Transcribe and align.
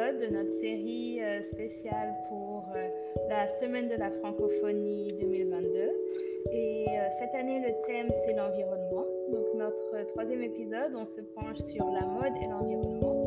de 0.00 0.32
notre 0.32 0.50
série 0.52 1.20
euh, 1.20 1.42
spéciale 1.42 2.14
pour 2.28 2.64
euh, 2.74 2.88
la 3.28 3.46
Semaine 3.60 3.86
de 3.88 3.96
la 3.96 4.10
francophonie 4.10 5.12
2022. 5.20 5.78
Et 6.52 6.86
euh, 6.88 7.08
cette 7.18 7.34
année, 7.34 7.60
le 7.60 7.74
thème, 7.86 8.08
c'est 8.24 8.32
l'environnement. 8.32 9.04
Donc 9.30 9.44
notre 9.54 10.06
troisième 10.06 10.42
épisode, 10.42 10.94
on 10.96 11.04
se 11.04 11.20
penche 11.20 11.58
sur 11.58 11.84
la 11.90 12.06
mode 12.06 12.32
et 12.42 12.46
l'environnement. 12.46 13.19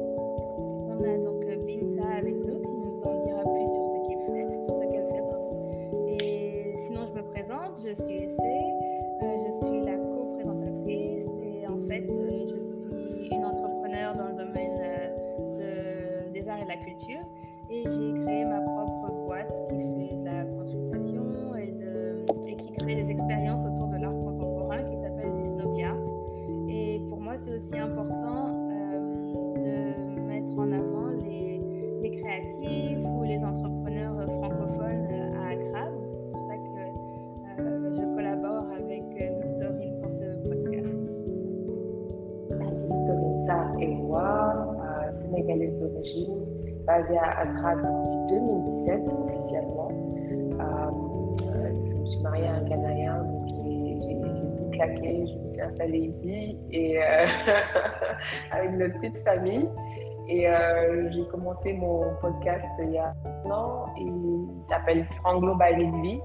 Basée 47.04 47.18
à 47.18 47.40
Accra 47.40 47.76
depuis 47.76 48.38
2017 48.38 49.02
officiellement. 49.30 49.90
Euh, 50.60 51.72
je 51.90 51.96
me 51.96 52.06
suis 52.06 52.22
mariée 52.22 52.48
à 52.48 52.54
un 52.56 52.64
Ghanéen, 52.64 53.24
donc 53.24 53.48
j'ai 53.48 54.20
tout 54.22 54.70
claqué, 54.72 55.26
je 55.28 55.48
me 55.48 55.52
suis 55.52 55.62
installée 55.62 56.00
ici 56.00 56.58
et 56.72 56.98
euh, 57.00 57.02
avec 58.52 58.72
notre 58.72 59.00
petite 59.00 59.24
famille. 59.24 59.70
Et 60.30 60.48
euh, 60.48 61.12
j'ai 61.12 61.26
commencé 61.28 61.74
mon 61.74 62.04
podcast 62.22 62.66
il 62.80 62.92
y 62.92 62.98
a 62.98 63.14
un 63.26 63.52
an 63.52 63.88
et 63.98 64.04
il 64.04 64.64
s'appelle 64.70 65.06
Franglo 65.22 65.56
by 65.56 65.76
Miss 65.76 65.94
V. 66.02 66.22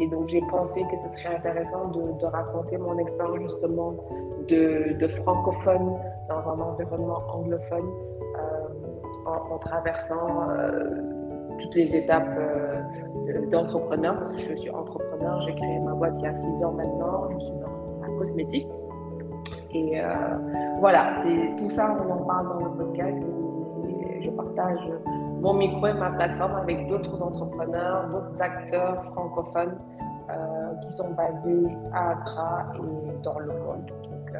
Et 0.00 0.08
donc 0.08 0.28
j'ai 0.28 0.42
pensé 0.50 0.84
que 0.90 0.96
ce 0.96 1.08
serait 1.08 1.36
intéressant 1.36 1.88
de, 1.88 2.24
raconter 2.26 2.76
mon 2.76 2.98
expérience 2.98 3.50
justement 3.50 3.96
de, 4.48 5.08
francophone 5.24 5.98
dans 6.28 6.48
un 6.50 6.60
environnement 6.60 7.22
anglophone 7.32 7.88
euh, 8.36 8.67
en, 9.50 9.58
traversant 9.58 10.48
euh, 10.50 11.02
toutes 11.60 11.74
les 11.74 11.96
étapes 11.96 12.36
euh, 12.38 13.46
d'entrepreneur 13.50 14.16
parce 14.16 14.32
que 14.32 14.38
je 14.38 14.54
suis 14.54 14.70
entrepreneur. 14.70 15.42
J'ai 15.42 15.54
créé 15.54 15.78
ma 15.80 15.92
boîte 15.92 16.14
il 16.18 16.24
y 16.24 16.26
a 16.26 16.34
six 16.34 16.64
ans 16.64 16.72
maintenant. 16.72 17.28
Je 17.30 17.44
suis 17.44 17.54
dans 17.54 18.06
la 18.06 18.08
cosmétique. 18.18 18.68
Et 19.72 20.00
euh, 20.00 20.06
voilà, 20.80 21.22
tout 21.58 21.70
ça, 21.70 21.96
on 22.00 22.10
en 22.10 22.24
parle 22.24 22.48
dans 22.48 22.64
le 22.64 22.70
podcast. 22.70 23.22
Et 23.88 24.22
je 24.22 24.30
partage 24.30 24.80
mon 25.40 25.54
micro 25.54 25.86
et 25.86 25.94
ma 25.94 26.10
plateforme 26.10 26.56
avec 26.56 26.88
d'autres 26.88 27.22
entrepreneurs, 27.22 28.08
d'autres 28.08 28.42
acteurs 28.42 29.04
francophones 29.12 29.78
qui 30.82 30.90
sont 30.90 31.10
basés 31.12 31.76
à 31.92 32.10
Accra 32.10 32.66
et 32.74 33.22
dans 33.22 33.38
le 33.38 33.46
monde. 33.46 33.86
Donc, 33.86 34.36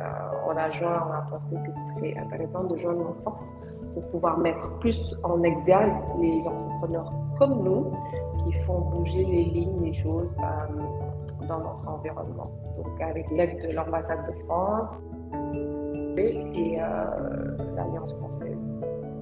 on 0.47 0.51
a 0.51 0.69
on 0.69 1.13
a 1.13 1.27
pensé 1.31 1.57
que 1.65 1.73
ce 1.73 1.95
serait 1.95 2.15
intéressant 2.19 2.65
de 2.65 2.77
joindre 2.77 2.99
nos 2.99 3.17
forces 3.25 3.51
pour 3.95 4.07
pouvoir 4.11 4.39
mettre 4.39 4.79
plus 4.79 5.17
en 5.23 5.43
exergue 5.43 5.93
les 6.21 6.47
entrepreneurs 6.47 7.13
comme 7.39 7.63
nous 7.63 7.93
qui 8.45 8.53
font 8.65 8.81
bouger 8.95 9.25
les 9.25 9.45
lignes, 9.45 9.83
les 9.83 9.95
choses 9.95 10.29
euh, 10.39 11.47
dans 11.47 11.59
notre 11.59 11.89
environnement. 11.89 12.51
Donc, 12.77 13.01
avec 13.01 13.31
l'aide 13.31 13.61
de 13.67 13.73
l'ambassade 13.73 14.27
de 14.27 14.45
France 14.45 14.89
et, 16.17 16.37
et 16.55 16.77
l'Alliance 17.77 18.13
française 18.15 18.59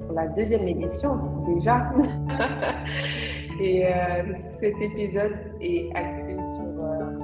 pour 0.06 0.14
la 0.14 0.28
deuxième 0.28 0.66
édition 0.68 1.18
déjà. 1.46 1.90
et 3.60 3.86
euh, 3.86 4.34
cet 4.60 4.80
épisode 4.80 5.36
est 5.60 5.94
axé 5.94 6.36
sur 6.54 6.84
euh, 6.84 7.18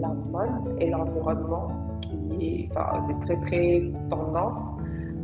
la 0.00 0.08
mode 0.08 0.80
et 0.80 0.90
l'environnement 0.90 1.68
qui 2.00 2.46
est, 2.46 2.68
enfin, 2.76 3.02
c'est 3.06 3.26
très 3.26 3.46
très 3.46 3.92
tendance. 4.10 4.76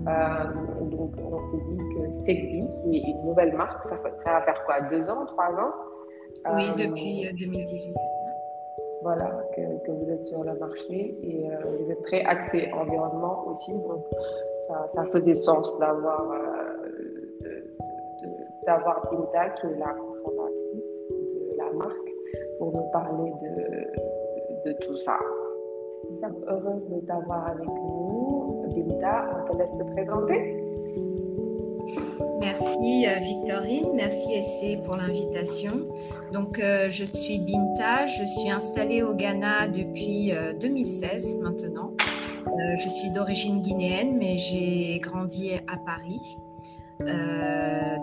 Euh, 0.06 0.84
donc 0.90 1.12
on 1.18 1.50
s'est 1.50 1.56
dit 1.56 1.78
que 1.78 2.12
Segbi, 2.12 2.68
qui 2.82 2.96
est 2.98 3.10
une 3.10 3.24
nouvelle 3.24 3.56
marque, 3.56 3.88
ça, 3.88 3.98
ça 4.18 4.32
va 4.32 4.42
faire 4.42 4.64
quoi 4.64 4.80
Deux 4.82 5.08
ans, 5.08 5.24
trois 5.26 5.50
ans? 5.50 5.72
Oui, 6.54 6.70
depuis 6.76 7.32
2018 7.38 7.94
voilà, 9.04 9.30
que, 9.54 9.60
que, 9.84 9.90
vous 9.90 10.10
êtes 10.10 10.24
sur 10.24 10.42
le 10.42 10.54
marché 10.54 11.14
et 11.22 11.50
euh, 11.50 11.76
vous 11.78 11.90
êtes 11.90 12.02
très 12.04 12.22
axé 12.22 12.70
environnement 12.72 13.46
aussi. 13.48 13.72
Donc, 13.72 14.02
ça, 14.66 14.86
ça 14.88 15.04
faisait 15.12 15.34
sens 15.34 15.76
d'avoir 15.78 16.30
euh, 16.32 16.74
d'avoir 18.66 19.02
qui 19.02 19.14
est 19.14 19.78
la 19.78 19.92
cofondatrice 19.92 21.00
de 21.10 21.56
la 21.58 21.70
marque, 21.74 22.10
pour 22.58 22.72
nous 22.72 22.90
parler 22.92 23.30
de, 23.42 24.70
de 24.70 24.76
tout 24.86 24.96
ça. 24.96 25.18
Nous 26.10 26.16
sommes 26.16 26.42
heureuses 26.48 26.88
de 26.88 27.00
t'avoir 27.06 27.48
avec 27.48 27.68
nous. 27.68 28.23
Binta, 28.74 29.26
on 29.38 29.52
te 29.52 29.58
laisse 29.58 29.70
te 29.70 29.84
présenter. 29.92 30.64
Merci 32.40 33.06
Victorine, 33.20 33.90
merci 33.94 34.34
Essay 34.34 34.78
pour 34.84 34.96
l'invitation. 34.96 35.88
Donc 36.32 36.58
euh, 36.58 36.88
je 36.90 37.04
suis 37.04 37.38
Binta, 37.38 38.06
je 38.06 38.24
suis 38.24 38.50
installée 38.50 39.02
au 39.02 39.14
Ghana 39.14 39.68
depuis 39.68 40.32
euh, 40.32 40.52
2016 40.52 41.38
maintenant. 41.42 41.92
Euh, 42.46 42.76
je 42.76 42.88
suis 42.88 43.10
d'origine 43.10 43.60
guinéenne 43.60 44.16
mais 44.18 44.38
j'ai 44.38 44.98
grandi 44.98 45.52
à 45.54 45.76
Paris. 45.76 46.38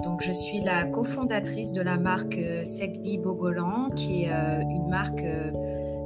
donc 0.03 0.21
je 0.21 0.33
suis 0.33 0.59
la 0.61 0.85
cofondatrice 0.85 1.71
de 1.73 1.81
la 1.81 1.97
marque 1.97 2.37
Segbi 2.63 3.17
Bogolan 3.17 3.89
qui 3.95 4.25
est 4.25 4.31
une 4.61 4.89
marque 4.89 5.23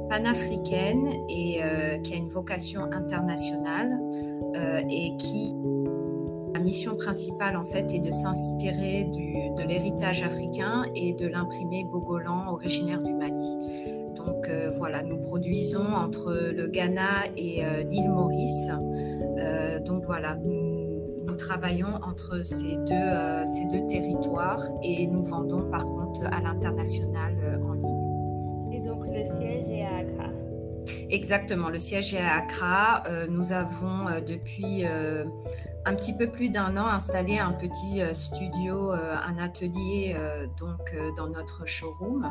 panafricaine 0.08 1.08
et 1.28 1.60
qui 2.02 2.14
a 2.14 2.16
une 2.16 2.28
vocation 2.28 2.82
internationale 2.92 3.98
et 4.88 5.16
qui 5.18 5.54
la 6.56 6.62
mission 6.62 6.96
principale, 6.96 7.54
en 7.54 7.64
fait, 7.64 7.92
est 7.92 7.98
de 7.98 8.10
s'inspirer 8.10 9.04
de 9.04 9.62
l'héritage 9.62 10.22
africain 10.22 10.84
et 10.94 11.12
de 11.12 11.26
l'imprimer 11.26 11.84
Bogolan, 11.84 12.48
originaire 12.48 13.02
du 13.02 13.12
Mali. 13.12 13.84
Donc 14.16 14.48
euh, 14.48 14.70
voilà, 14.74 15.02
nous 15.02 15.18
produisons 15.18 15.86
entre 15.94 16.32
le 16.32 16.66
Ghana 16.68 17.26
et 17.36 17.64
euh, 17.64 17.82
l'île 17.82 18.08
Maurice. 18.08 18.70
Euh, 19.38 19.80
donc 19.80 20.04
voilà, 20.06 20.36
nous, 20.36 20.74
travaillons 21.36 21.96
entre 22.02 22.46
ces 22.46 22.76
deux, 22.76 22.94
euh, 22.94 23.44
ces 23.44 23.66
deux 23.66 23.86
territoires 23.88 24.62
et 24.82 25.06
nous 25.06 25.22
vendons 25.22 25.68
par 25.68 25.84
contre 25.84 26.24
à 26.24 26.40
l'international 26.40 27.60
en 27.68 27.75
Exactement, 31.08 31.68
le 31.68 31.78
siège 31.78 32.14
est 32.14 32.20
à 32.20 32.36
Accra. 32.36 33.04
nous 33.28 33.52
avons 33.52 34.06
depuis 34.26 34.84
un 35.84 35.94
petit 35.94 36.16
peu 36.16 36.26
plus 36.26 36.48
d'un 36.48 36.76
an 36.76 36.86
installé 36.86 37.38
un 37.38 37.52
petit 37.52 38.02
studio, 38.12 38.90
un 38.90 39.38
atelier 39.38 40.16
donc 40.58 40.94
dans 41.16 41.28
notre 41.28 41.64
showroom 41.64 42.28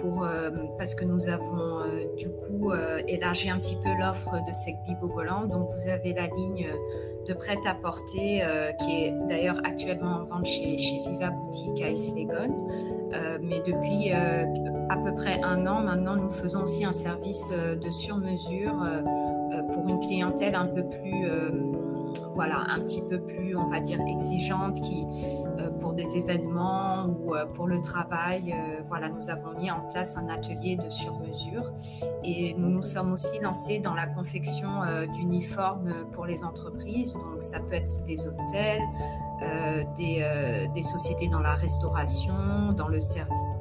pour 0.00 0.26
parce 0.78 0.94
que 0.94 1.04
nous 1.04 1.28
avons 1.28 1.80
du 2.16 2.28
coup 2.30 2.72
élargi 3.06 3.50
un 3.50 3.58
petit 3.58 3.76
peu 3.76 3.90
l'offre 4.00 4.32
de 4.46 4.52
Segbi 4.54 4.94
Bogolan. 5.00 5.46
Donc 5.46 5.68
vous 5.68 5.90
avez 5.90 6.14
la 6.14 6.28
ligne 6.28 6.68
de 7.28 7.34
prêt-à-porter 7.34 8.42
qui 8.78 9.04
est 9.04 9.14
d'ailleurs 9.28 9.60
actuellement 9.64 10.22
en 10.22 10.24
vente 10.24 10.46
chez, 10.46 10.78
chez 10.78 11.02
Viva 11.06 11.30
Boutique 11.30 11.82
à 11.82 11.90
Islegon. 11.90 12.68
mais 13.42 13.60
depuis 13.60 14.12
à 14.88 14.96
peu 14.96 15.14
près 15.14 15.40
un 15.42 15.66
an 15.66 15.80
maintenant, 15.80 16.16
nous 16.16 16.30
faisons 16.30 16.62
aussi 16.62 16.84
un 16.84 16.92
service 16.92 17.52
de 17.52 17.90
sur-mesure 17.90 18.74
pour 19.72 19.88
une 19.88 20.00
clientèle 20.00 20.54
un 20.54 20.66
peu 20.66 20.84
plus 20.84 21.26
voilà, 22.30 22.66
un 22.68 22.80
petit 22.80 23.02
peu 23.08 23.18
plus, 23.20 23.56
on 23.56 23.66
va 23.66 23.80
dire, 23.80 24.00
exigeante 24.00 24.80
qui, 24.80 25.06
euh, 25.58 25.70
pour 25.70 25.94
des 25.94 26.16
événements 26.16 27.06
ou 27.06 27.34
euh, 27.34 27.46
pour 27.46 27.66
le 27.66 27.80
travail, 27.80 28.52
euh, 28.52 28.82
voilà, 28.84 29.08
nous 29.08 29.30
avons 29.30 29.52
mis 29.52 29.70
en 29.70 29.80
place 29.90 30.16
un 30.16 30.28
atelier 30.28 30.76
de 30.76 30.88
sur-mesure 30.88 31.72
et 32.24 32.54
nous 32.58 32.68
nous 32.68 32.82
sommes 32.82 33.12
aussi 33.12 33.40
lancés 33.40 33.78
dans 33.78 33.94
la 33.94 34.06
confection 34.06 34.68
d'uniformes 35.14 35.92
pour 36.12 36.26
les 36.26 36.44
entreprises. 36.44 37.14
Donc, 37.14 37.42
ça 37.42 37.58
peut 37.60 37.74
être 37.74 38.04
des 38.06 38.18
hôtels, 38.26 38.82
des, 39.96 40.68
des, 40.74 40.82
sociétés 40.82 41.28
dans 41.28 41.40
la 41.40 41.54
restauration, 41.54 42.72
dans 42.76 42.88
le 42.88 43.00
service. 43.00 43.55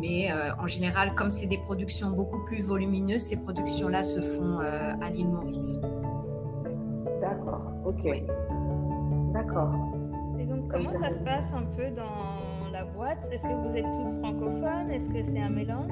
Mais 0.00 0.28
en 0.58 0.66
général, 0.66 1.14
comme 1.14 1.30
c'est 1.30 1.48
des 1.48 1.58
productions 1.58 2.10
beaucoup 2.10 2.44
plus 2.44 2.62
volumineuses, 2.62 3.22
ces 3.22 3.42
productions-là 3.42 4.02
se 4.02 4.20
font 4.20 4.58
à 4.58 5.10
l'île 5.10 5.28
Maurice. 5.28 5.80
D'accord, 7.20 7.72
ok. 7.84 8.00
Oui. 8.04 8.22
D'accord. 9.32 9.72
Et 10.38 10.44
donc, 10.44 10.68
Comment 10.68 10.92
ça 10.98 11.10
se 11.10 11.20
passe 11.20 11.52
un 11.52 11.64
peu 11.76 11.90
dans 11.90 12.70
la 12.72 12.84
boîte? 12.84 13.18
Est-ce 13.32 13.42
que 13.42 13.68
vous 13.68 13.76
êtes 13.76 13.84
tous 13.84 14.18
francophones? 14.20 14.90
Est-ce 14.90 15.08
que 15.08 15.32
c'est 15.32 15.40
un 15.40 15.50
mélange? 15.50 15.90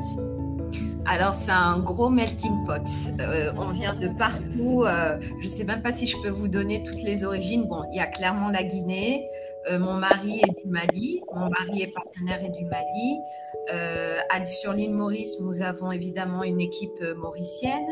Alors, 1.08 1.34
c'est 1.34 1.52
un 1.52 1.78
gros 1.78 2.10
melting 2.10 2.64
pot. 2.66 2.82
Euh, 3.20 3.52
on 3.56 3.70
vient 3.70 3.94
de 3.94 4.08
partout. 4.18 4.84
Euh, 4.84 5.18
je 5.40 5.46
ne 5.46 5.50
sais 5.50 5.64
même 5.64 5.80
pas 5.80 5.92
si 5.92 6.08
je 6.08 6.16
peux 6.20 6.30
vous 6.30 6.48
donner 6.48 6.82
toutes 6.82 7.02
les 7.02 7.24
origines. 7.24 7.64
Bon, 7.68 7.84
il 7.92 7.96
y 7.96 8.00
a 8.00 8.06
clairement 8.06 8.48
la 8.48 8.64
Guinée. 8.64 9.28
Euh, 9.70 9.78
mon 9.78 9.94
mari 9.94 10.40
est 10.42 10.64
du 10.64 10.68
Mali. 10.68 11.20
Mon 11.32 11.48
mari 11.48 11.82
est 11.82 11.92
partenaire 11.94 12.40
et 12.44 12.48
du 12.48 12.64
Mali. 12.64 14.46
sur 14.46 14.72
l'île 14.72 14.94
Maurice, 14.94 15.40
nous 15.40 15.62
avons 15.62 15.92
évidemment 15.92 16.42
une 16.42 16.60
équipe 16.60 17.00
mauricienne. 17.16 17.86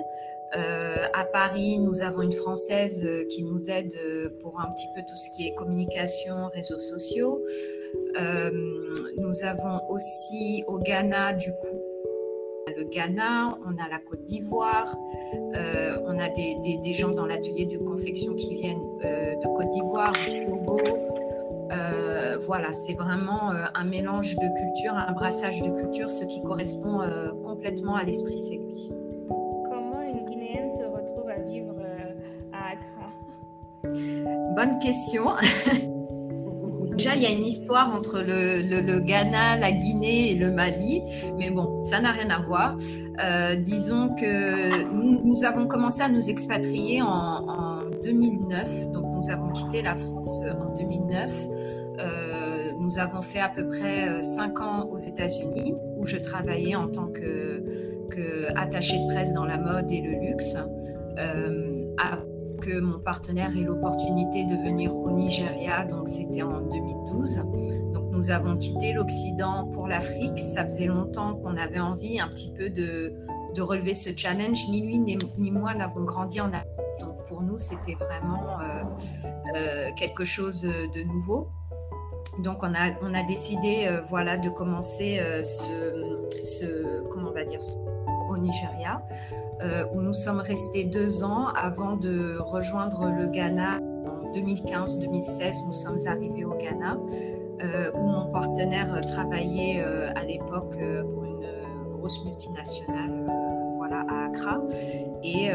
à 0.52 1.24
Paris, 1.24 1.78
nous 1.78 2.02
avons 2.02 2.22
une 2.22 2.32
Française 2.32 3.08
qui 3.28 3.44
nous 3.44 3.70
aide 3.70 3.94
pour 4.40 4.60
un 4.60 4.70
petit 4.72 4.88
peu 4.94 5.02
tout 5.02 5.16
ce 5.16 5.30
qui 5.36 5.46
est 5.46 5.54
communication, 5.54 6.48
réseaux 6.52 6.80
sociaux. 6.80 7.40
nous 8.16 9.44
avons 9.44 9.80
aussi 9.88 10.64
au 10.66 10.78
Ghana, 10.78 11.32
du 11.34 11.50
coup, 11.52 11.93
le 12.76 12.84
Ghana, 12.84 13.58
on 13.66 13.72
a 13.82 13.88
la 13.88 13.98
Côte 13.98 14.24
d'Ivoire, 14.24 14.96
euh, 15.54 15.98
on 16.06 16.18
a 16.18 16.28
des, 16.28 16.92
gens 16.92 17.10
dans 17.10 17.26
l'atelier 17.26 17.66
de 17.66 17.78
confection 17.78 18.34
qui 18.34 18.54
viennent 18.54 18.82
euh, 19.04 19.34
de 19.36 19.46
Côte 19.56 19.68
d'Ivoire, 19.68 20.12
du 20.12 20.46
Togo. 20.46 20.80
Euh, 21.72 22.38
voilà, 22.46 22.72
c'est 22.72 22.94
vraiment 22.94 23.50
un 23.50 23.84
mélange 23.84 24.34
de 24.36 24.46
cultures, 24.58 24.94
un 24.94 25.12
brassage 25.12 25.60
de 25.62 25.70
cultures, 25.70 26.10
ce 26.10 26.24
qui 26.24 26.42
correspond 26.42 27.00
complètement 27.42 27.96
à 27.96 28.04
l'esprit 28.04 28.38
Segbi. 28.38 28.92
Comment 29.28 30.02
une 30.02 30.28
Guinéenne 30.28 30.70
se 30.78 30.84
retrouve 30.84 31.28
à 31.28 31.40
vivre 31.40 31.74
à 32.52 32.72
Accra? 32.72 33.10
Bonne 34.54 34.78
question. 34.78 35.24
Déjà, 36.96 37.16
il 37.16 37.22
y 37.22 37.26
a 37.26 37.30
une 37.30 37.44
histoire 37.44 37.92
entre 37.92 38.20
le, 38.20 39.00
Ghana, 39.00 39.56
la 39.56 39.72
Guinée 39.72 40.30
et 40.32 40.34
le 40.36 40.52
Mali, 40.52 41.02
mais 41.38 41.50
bon, 41.50 41.82
ça 41.82 42.00
n'a 42.00 42.12
rien 42.12 42.30
à 42.30 42.40
voir. 42.40 42.76
Euh, 43.22 43.56
disons 43.56 44.14
que 44.14 44.84
nous, 44.92 45.44
avons 45.44 45.66
commencé 45.66 46.02
à 46.02 46.08
nous 46.08 46.30
expatrier 46.30 47.02
en, 47.02 47.80
2009, 48.02 48.90
donc 48.90 49.04
nous 49.14 49.30
avons 49.30 49.50
quitté 49.50 49.82
la 49.82 49.96
France 49.96 50.42
en 50.60 50.76
2009. 50.76 51.48
Euh, 51.98 52.72
nous 52.78 52.98
avons 52.98 53.22
fait 53.22 53.40
à 53.40 53.48
peu 53.48 53.66
près 53.66 54.22
5 54.22 54.60
euh, 54.60 54.62
ans 54.62 54.88
aux 54.90 54.98
États-Unis, 54.98 55.74
où 55.96 56.06
je 56.06 56.18
travaillais 56.18 56.76
en 56.76 56.88
tant 56.88 57.08
que, 57.08 57.64
attachée 58.54 58.98
de 58.98 59.12
presse 59.12 59.32
dans 59.32 59.44
la 59.44 59.58
mode 59.58 59.90
et 59.90 60.00
le 60.00 60.12
luxe 60.28 60.56
que 62.64 62.80
mon 62.80 62.98
partenaire 62.98 63.50
ait 63.56 63.62
l'opportunité 63.62 64.44
de 64.44 64.56
venir 64.56 64.96
au 64.96 65.10
Nigeria, 65.10 65.84
donc 65.84 66.08
c'était 66.08 66.42
en 66.42 66.60
2012. 66.60 67.36
Donc 67.92 68.10
nous 68.10 68.30
avons 68.30 68.56
quitté 68.56 68.92
l'Occident 68.92 69.66
pour 69.66 69.86
l'Afrique. 69.86 70.38
Ça 70.38 70.64
faisait 70.64 70.86
longtemps 70.86 71.34
qu'on 71.36 71.56
avait 71.56 71.80
envie 71.80 72.20
un 72.20 72.28
petit 72.28 72.52
peu 72.52 72.70
de, 72.70 73.14
relever 73.58 73.94
ce 73.94 74.10
challenge. 74.16 74.66
Ni 74.68 74.80
lui 74.80 74.98
ni, 74.98 75.50
moi 75.50 75.74
n'avons 75.74 76.04
grandi 76.04 76.40
en 76.40 76.52
Afrique. 76.52 76.70
Donc 77.00 77.24
pour 77.26 77.42
nous, 77.42 77.58
c'était 77.58 77.94
vraiment 77.94 78.58
euh, 78.60 78.82
euh, 79.56 79.90
quelque 79.96 80.24
chose 80.24 80.62
de 80.62 81.02
nouveau. 81.02 81.48
Donc 82.38 82.62
on 82.62 82.74
a, 82.74 83.22
décidé 83.22 83.86
euh, 83.86 84.00
voilà, 84.08 84.38
de 84.38 84.48
commencer 84.48 85.20
ce, 85.42 86.26
ce, 86.44 87.02
comment 87.10 87.28
on 87.28 87.34
va 87.34 87.44
dire, 87.44 87.60
au 88.28 88.38
Nigeria. 88.38 89.02
Euh, 89.62 89.84
où 89.92 90.00
nous 90.00 90.12
sommes 90.12 90.40
restés 90.40 90.84
deux 90.84 91.22
ans 91.22 91.46
avant 91.54 91.96
de 91.96 92.36
rejoindre 92.38 93.08
le 93.08 93.28
Ghana. 93.28 93.78
En 93.78 94.32
2015-2016, 94.32 95.66
nous 95.66 95.74
sommes 95.74 95.98
arrivés 96.06 96.44
au 96.44 96.54
Ghana, 96.54 96.98
euh, 97.62 97.92
où 97.94 98.02
mon 98.02 98.26
partenaire 98.32 99.00
travaillait 99.02 99.80
euh, 99.80 100.10
à 100.16 100.24
l'époque 100.24 100.76
pour 101.14 101.24
une 101.24 101.46
grosse 101.92 102.24
multinationale 102.24 103.24
voilà, 103.76 104.04
à 104.08 104.26
Accra. 104.26 104.60
Et 105.22 105.50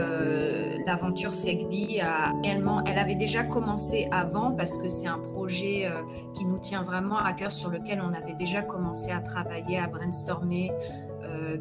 l'aventure 0.86 1.34
Segbi 1.34 2.00
a 2.00 2.34
elle 2.44 2.98
avait 2.98 3.16
déjà 3.16 3.44
commencé 3.44 4.08
avant 4.12 4.52
parce 4.52 4.78
que 4.78 4.88
c'est 4.88 5.08
un 5.08 5.20
projet 5.20 5.88
qui 6.34 6.46
nous 6.46 6.58
tient 6.58 6.84
vraiment 6.84 7.18
à 7.18 7.34
cœur, 7.34 7.52
sur 7.52 7.70
lequel 7.70 8.02
on 8.02 8.14
avait 8.14 8.34
déjà 8.34 8.62
commencé 8.62 9.12
à 9.12 9.20
travailler, 9.20 9.78
à 9.78 9.88
brainstormer 9.88 10.72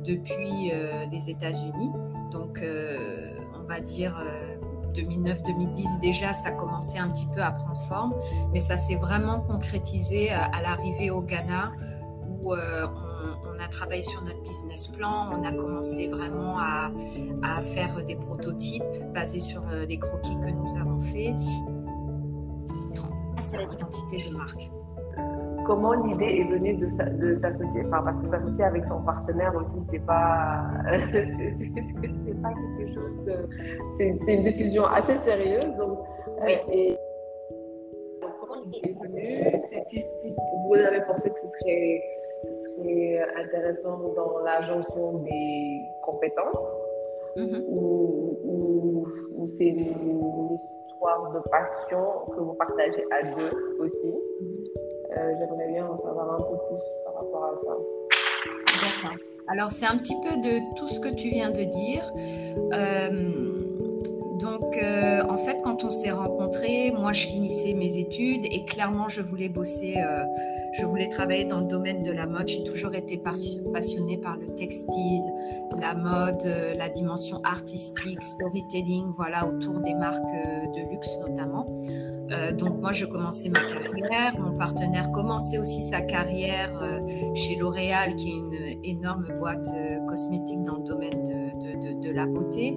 depuis 0.04 0.72
les 1.10 1.30
États-Unis. 1.30 1.90
Donc, 2.30 2.60
euh, 2.62 3.30
on 3.58 3.66
va 3.66 3.80
dire 3.80 4.20
2009-2010 4.94 5.96
euh, 5.96 6.00
déjà, 6.00 6.32
ça 6.32 6.52
commençait 6.52 6.98
un 6.98 7.08
petit 7.08 7.26
peu 7.34 7.42
à 7.42 7.52
prendre 7.52 7.80
forme, 7.80 8.14
mais 8.52 8.60
ça 8.60 8.76
s'est 8.76 8.96
vraiment 8.96 9.40
concrétisé 9.40 10.30
à, 10.30 10.60
l'arrivée 10.62 11.10
au 11.10 11.22
Ghana 11.22 11.72
où 12.28 12.54
euh, 12.54 12.86
on, 12.86 13.58
a 13.62 13.68
travaillé 13.68 14.02
sur 14.02 14.22
notre 14.22 14.42
business 14.42 14.86
plan, 14.88 15.30
on 15.32 15.44
a 15.44 15.52
commencé 15.52 16.08
vraiment 16.08 16.58
à, 16.58 16.90
faire 17.62 18.04
des 18.04 18.16
prototypes 18.16 18.84
basés 19.12 19.40
sur 19.40 19.62
les 19.88 19.98
croquis 19.98 20.36
que 20.36 20.48
nous 20.48 20.76
avons 20.76 21.00
faits. 21.00 21.34
C'est 23.40 23.58
l'identité 23.58 24.28
de 24.28 24.36
marque 24.36 24.70
comment 25.68 25.92
l'idée 25.92 26.40
est 26.40 26.50
venue 26.50 26.74
de, 26.74 27.36
s'associer 27.36 27.82
enfin, 27.86 28.02
Parce 28.02 28.20
que 28.22 28.30
s'associer 28.30 28.64
avec 28.64 28.84
son 28.86 29.02
partenaire 29.02 29.54
aussi, 29.54 29.86
c'est 29.92 30.04
pas, 30.06 30.64
c'est 31.12 32.42
pas 32.42 32.52
quelque 32.54 32.94
chose 32.94 33.24
de. 33.26 33.48
C'est 33.96 34.34
une 34.34 34.44
décision 34.44 34.84
assez 34.86 35.16
sérieuse. 35.18 35.76
Donc, 35.78 35.98
oui. 36.40 36.52
Euh, 36.52 36.72
et, 36.72 36.98
comment 38.40 38.62
l'idée 38.64 38.80
est 38.88 38.98
venue 38.98 39.62
si, 39.88 40.00
si, 40.00 40.36
vous 40.66 40.74
avez 40.74 41.02
pensé 41.02 41.28
que 41.28 41.38
ce 41.38 41.46
serait, 41.60 42.02
ce 42.44 42.82
serait 42.82 43.20
intéressant 43.36 43.98
dans 44.16 44.38
la 44.38 44.62
jonction 44.62 45.18
des 45.18 45.80
compétences 46.02 46.56
mm-hmm. 47.36 47.64
ou, 47.68 48.38
ou, 48.44 49.06
ou 49.36 49.48
c'est 49.48 49.66
une, 49.66 50.56
histoire 50.98 51.32
de 51.32 51.38
passion 51.48 52.32
que 52.34 52.40
vous 52.40 52.54
partagez 52.54 53.04
à 53.12 53.22
deux 53.22 53.50
aussi 53.78 54.14
euh, 55.18 55.34
j'aimerais 55.38 55.68
bien 55.68 55.86
en 55.86 55.96
savoir 55.96 56.34
un 56.34 56.38
peu 56.38 56.56
plus 56.68 56.82
par 57.04 57.14
rapport 57.14 57.44
à 57.44 57.54
ça. 57.64 58.86
D'accord. 58.86 59.16
Alors, 59.48 59.70
c'est 59.70 59.86
un 59.86 59.96
petit 59.96 60.14
peu 60.22 60.36
de 60.36 60.74
tout 60.76 60.88
ce 60.88 61.00
que 61.00 61.08
tu 61.08 61.30
viens 61.30 61.50
de 61.50 61.64
dire. 61.64 62.12
Euh, 62.72 63.10
donc, 64.38 64.76
euh, 64.76 65.22
en 65.28 65.36
fait, 65.36 65.60
quand 65.62 65.84
on 65.84 65.90
s'est 65.90 66.12
rencontrés, 66.12 66.92
moi, 66.92 67.12
je 67.12 67.26
finissais 67.26 67.74
mes 67.74 67.98
études 67.98 68.44
et 68.44 68.64
clairement, 68.66 69.08
je 69.08 69.22
voulais 69.22 69.48
bosser, 69.48 69.96
je 70.78 70.84
voulais 70.84 71.08
travailler 71.08 71.44
dans 71.44 71.60
le 71.60 71.66
domaine 71.66 72.02
de 72.02 72.12
la 72.12 72.26
mode. 72.26 72.48
J'ai 72.48 72.62
toujours 72.62 72.94
été 72.94 73.18
passionnée 73.18 74.18
par 74.18 74.36
le 74.36 74.54
textile, 74.54 75.24
la 75.78 75.94
mode, 75.94 76.44
la 76.76 76.88
dimension 76.88 77.40
artistique, 77.44 78.22
storytelling, 78.22 79.06
voilà, 79.14 79.46
autour 79.46 79.80
des 79.80 79.94
marques 79.94 80.22
de 80.22 80.90
luxe 80.90 81.18
notamment. 81.20 81.66
Euh, 82.30 82.52
donc 82.52 82.80
moi, 82.80 82.92
je 82.92 83.06
commençais 83.06 83.48
ma 83.48 83.60
carrière. 83.60 84.38
Mon 84.38 84.56
partenaire 84.56 85.10
commençait 85.12 85.58
aussi 85.58 85.82
sa 85.82 86.00
carrière 86.00 86.70
euh, 86.82 87.00
chez 87.34 87.56
L'Oréal, 87.56 88.14
qui 88.16 88.30
est 88.30 88.36
une 88.36 88.84
énorme 88.84 89.24
boîte 89.38 89.68
euh, 89.74 89.98
cosmétique 90.06 90.62
dans 90.62 90.76
le 90.76 90.84
domaine 90.84 91.24
de, 91.24 92.10
la 92.10 92.24
beauté. 92.24 92.74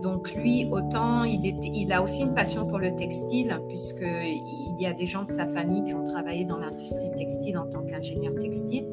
donc 0.00 0.32
lui, 0.32 0.68
autant 0.70 1.24
il, 1.24 1.44
il 1.44 1.92
a 1.92 2.00
aussi 2.00 2.22
une 2.22 2.34
passion 2.34 2.68
pour 2.68 2.78
le 2.78 2.94
textile, 2.94 3.60
puisqu'il 3.66 4.76
y 4.78 4.86
a 4.86 4.92
des 4.92 5.06
gens 5.06 5.24
de 5.24 5.28
sa 5.28 5.44
famille 5.44 5.82
qui 5.82 5.92
ont 5.92 6.04
travaillé 6.04 6.44
dans 6.44 6.56
l'industrie 6.56 6.81
textile 7.16 7.58
en 7.58 7.66
tant 7.66 7.82
qu'ingénieur 7.82 8.34
textile. 8.38 8.86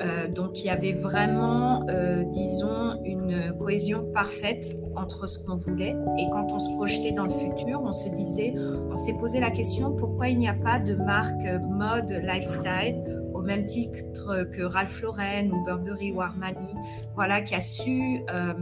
Euh, 0.00 0.28
donc 0.28 0.60
il 0.62 0.66
y 0.66 0.70
avait 0.70 0.92
vraiment, 0.92 1.86
euh, 1.88 2.24
disons, 2.24 3.00
une 3.04 3.54
cohésion 3.58 4.10
parfaite 4.12 4.78
entre 4.96 5.28
ce 5.28 5.38
qu'on 5.38 5.54
voulait. 5.54 5.96
Et 6.18 6.28
quand 6.30 6.52
on 6.52 6.58
se 6.58 6.68
projetait 6.74 7.12
dans 7.12 7.24
le 7.24 7.30
futur, 7.30 7.80
on 7.82 7.92
se 7.92 8.08
disait, 8.08 8.54
on 8.90 8.94
s'est 8.94 9.14
posé 9.18 9.40
la 9.40 9.50
question 9.50 9.92
pourquoi 9.92 10.28
il 10.28 10.38
n'y 10.38 10.48
a 10.48 10.54
pas 10.54 10.80
de 10.80 10.94
marque 10.94 11.46
mode 11.68 12.10
lifestyle 12.10 13.02
au 13.34 13.42
même 13.42 13.66
titre 13.66 14.44
que 14.52 14.62
Ralph 14.62 15.02
Lauren 15.02 15.50
ou 15.52 15.64
Burberry 15.64 16.12
ou 16.12 16.22
Armani, 16.22 16.68
voilà, 17.14 17.42
qui 17.42 17.54
a 17.54 17.60
su 17.60 18.22
euh, 18.30 18.54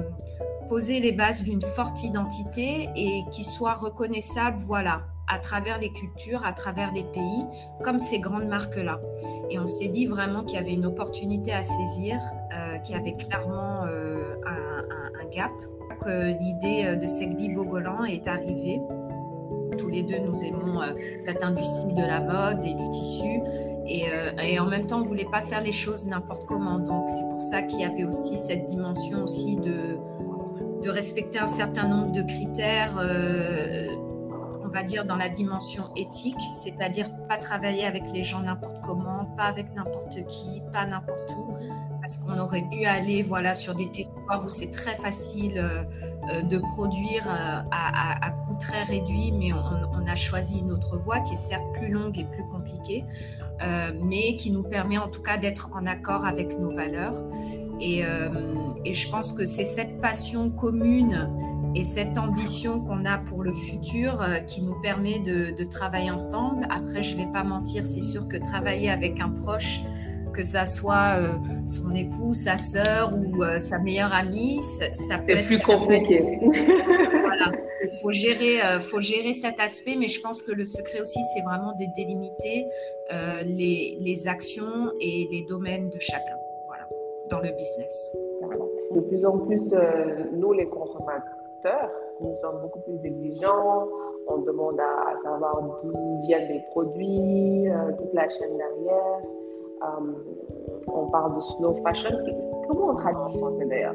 poser 0.69 1.01
les 1.01 1.13
bases 1.13 1.43
d'une 1.43 1.63
forte 1.63 2.03
identité 2.03 2.89
et 2.97 3.23
qui 3.31 3.45
soit 3.45 3.75
reconnaissable, 3.75 4.57
voilà, 4.61 5.03
à 5.29 5.39
travers 5.39 5.79
les 5.79 5.91
cultures, 5.93 6.45
à 6.45 6.53
travers 6.53 6.93
les 6.93 7.05
pays, 7.05 7.45
comme 7.83 7.99
ces 7.99 8.19
grandes 8.19 8.47
marques-là. 8.47 9.01
Et 9.51 9.59
on 9.59 9.67
s'est 9.67 9.89
dit 9.89 10.07
vraiment 10.07 10.43
qu'il 10.45 10.59
y 10.59 10.63
avait 10.63 10.75
une 10.75 10.87
opportunité 10.87 11.53
à 11.53 11.63
saisir, 11.63 12.21
euh, 12.55 12.79
qu'il 12.79 12.97
y 12.97 12.99
avait 12.99 13.17
clairement 13.17 13.85
euh, 13.85 14.37
un, 14.47 15.29
gap. 15.31 15.53
Que 16.05 16.37
l'idée 16.39 16.85
euh, 16.85 16.97
de 16.97 17.07
Segbi 17.07 17.49
Bogolan 17.49 18.05
est 18.05 18.27
arrivée. 18.27 18.81
Tous 19.79 19.89
les 19.89 20.03
deux, 20.03 20.19
nous 20.19 20.45
aimons 20.45 20.81
cette 21.23 21.43
industrie 21.43 21.95
de 21.95 22.03
la 22.03 22.21
mode 22.21 22.63
et 22.67 22.75
du 22.75 22.91
tissu. 22.91 23.41
Et, 23.87 24.59
en 24.61 24.67
même 24.67 24.87
temps, 24.87 24.99
on 24.99 25.01
ne 25.01 25.07
voulait 25.07 25.29
pas 25.31 25.41
faire 25.41 25.63
les 25.63 25.73
choses 25.73 26.07
n'importe 26.07 26.45
comment. 26.45 26.79
Donc, 26.79 27.09
c'est 27.09 27.27
pour 27.31 27.41
ça 27.41 27.63
qu'il 27.63 27.81
y 27.81 27.85
avait 27.85 28.05
aussi 28.05 28.37
cette 28.37 28.67
dimension 28.67 29.23
aussi 29.23 29.57
de 29.57 30.91
respecter 30.91 31.39
un 31.39 31.49
certain 31.49 31.89
nombre 31.89 32.13
de 32.13 32.21
critères 32.21 32.99
va 34.73 34.83
dire, 34.83 35.05
dans 35.05 35.17
la 35.17 35.29
dimension 35.29 35.85
éthique, 35.97 36.41
c'est-à-dire 36.55 37.09
pas 37.29 37.37
travailler 37.37 37.85
avec 37.85 38.05
les 38.13 38.25
gens 38.25 38.41
n'importe 38.41 38.81
comment, 38.83 39.27
pas 39.37 39.45
avec 39.45 39.73
n'importe 39.75 40.27
qui, 40.27 40.63
pas 40.73 40.87
n'importe 40.87 41.31
où, 41.39 41.55
parce 42.01 42.17
qu'on 42.17 42.39
aurait 42.39 42.65
pu 42.71 42.85
aller 42.85 43.23
voilà, 43.23 43.55
sur 43.55 43.75
des 43.75 43.91
territoires 43.91 44.45
où 44.45 44.49
c'est 44.49 44.71
très 44.71 44.97
facile 44.97 45.59
euh, 45.59 45.85
euh, 46.33 46.43
de 46.43 46.59
produire 46.59 47.25
à, 47.29 48.31
coût 48.47 48.57
très 48.59 48.83
réduit, 48.83 49.33
mais 49.33 49.53
on, 49.53 50.07
a 50.07 50.15
choisi 50.17 50.59
une 50.59 50.73
autre 50.73 50.99
voie 50.99 51.21
qui 51.21 51.35
est 51.35 51.37
certes 51.37 51.65
plus 51.75 51.89
longue 51.89 52.19
et 52.19 52.25
plus 52.25 52.45
compliquée, 52.49 53.05
mais 54.03 54.37
qui 54.37 54.51
nous 54.51 54.65
permet 54.65 54.99
en 54.99 55.09
tout 55.09 55.23
cas 55.23 55.37
d'être 55.37 55.71
en 55.75 55.87
accord 55.87 56.27
avec 56.27 56.59
nos 56.59 56.71
valeurs. 56.71 57.25
Et 57.81 58.03
je 58.03 59.11
pense 59.11 59.33
que 59.33 59.47
c'est 59.47 59.65
cette 59.65 60.01
passion 60.01 60.51
commune 60.51 61.31
et 61.75 61.85
cette 61.85 62.19
ambition 62.19 62.81
qu'on 62.81 63.05
a 63.07 63.19
pour 63.19 63.43
le 63.43 63.53
futur 63.53 64.21
euh, 64.21 64.41
qui 64.41 64.63
nous 64.63 64.79
permet 64.83 65.19
de, 65.19 65.65
travailler 65.65 66.11
ensemble. 66.11 66.67
Après, 66.71 67.03
je 67.03 67.17
ne 67.17 67.25
vais 67.25 67.33
pas 67.33 67.45
mentir, 67.45 67.87
c'est 67.87 68.03
sûr 68.03 68.29
que 68.29 68.37
travailler 68.37 68.91
avec 68.91 69.21
un 69.21 69.31
proche, 69.31 69.81
que 70.35 70.43
ça 70.43 70.67
soit 70.67 71.19
euh, 71.19 71.33
son 71.67 71.95
époux, 71.95 72.35
sa 72.35 72.57
sœur 72.57 73.13
ou 73.15 73.43
euh, 73.43 73.59
sa 73.59 73.79
meilleure 73.79 74.13
amie, 74.13 74.61
ça, 74.93 75.19
peut 75.19 75.33
être 75.33 75.47
plus 75.47 75.63
compliqué. 75.63 76.39
voilà, 76.43 77.53
il 77.83 77.91
faut 78.03 78.11
gérer, 78.11 78.59
faut 78.81 79.01
gérer 79.01 79.33
cet 79.33 79.61
aspect, 79.61 79.97
mais 79.99 80.09
je 80.09 80.21
pense 80.21 80.43
que 80.43 80.53
le 80.53 80.65
secret 80.65 81.01
aussi, 81.01 81.21
c'est 81.35 81.43
vraiment 81.43 81.73
de 81.73 81.85
délimiter 81.97 82.67
les, 83.47 83.99
les 84.01 84.29
actions 84.29 84.91
et 85.01 85.29
les 85.31 85.45
domaines 85.49 85.89
de 85.91 85.99
chacun, 85.99 86.37
voilà, 86.67 86.85
dans 87.31 87.41
le 87.41 87.51
business. 87.57 88.17
De 88.95 89.01
plus 89.01 89.25
en 89.25 89.39
plus, 89.39 89.63
nous 90.35 90.53
les 90.53 90.67
consommateurs 90.67 91.42
nous 92.21 92.35
sommes 92.41 92.61
beaucoup 92.63 92.81
plus 92.81 92.99
exigeants. 93.05 93.89
On 94.29 94.39
demande 94.39 94.79
à, 94.81 95.17
savoir 95.23 95.81
d'où 95.83 96.21
viennent 96.23 96.49
les 96.49 96.63
produits, 96.71 97.69
euh, 97.69 97.93
toute 97.99 98.15
la 98.15 98.29
chaîne 98.29 98.57
derrière. 98.57 99.21
Euh, 99.83 100.13
on 100.87 101.11
parle 101.11 101.37
de 101.37 101.41
slow 101.41 101.77
fashion. 101.83 102.17
Comment 102.69 102.91
on 102.91 102.95
traduit 102.95 103.21
en 103.21 103.39
français 103.39 103.67
d'ailleurs? 103.67 103.95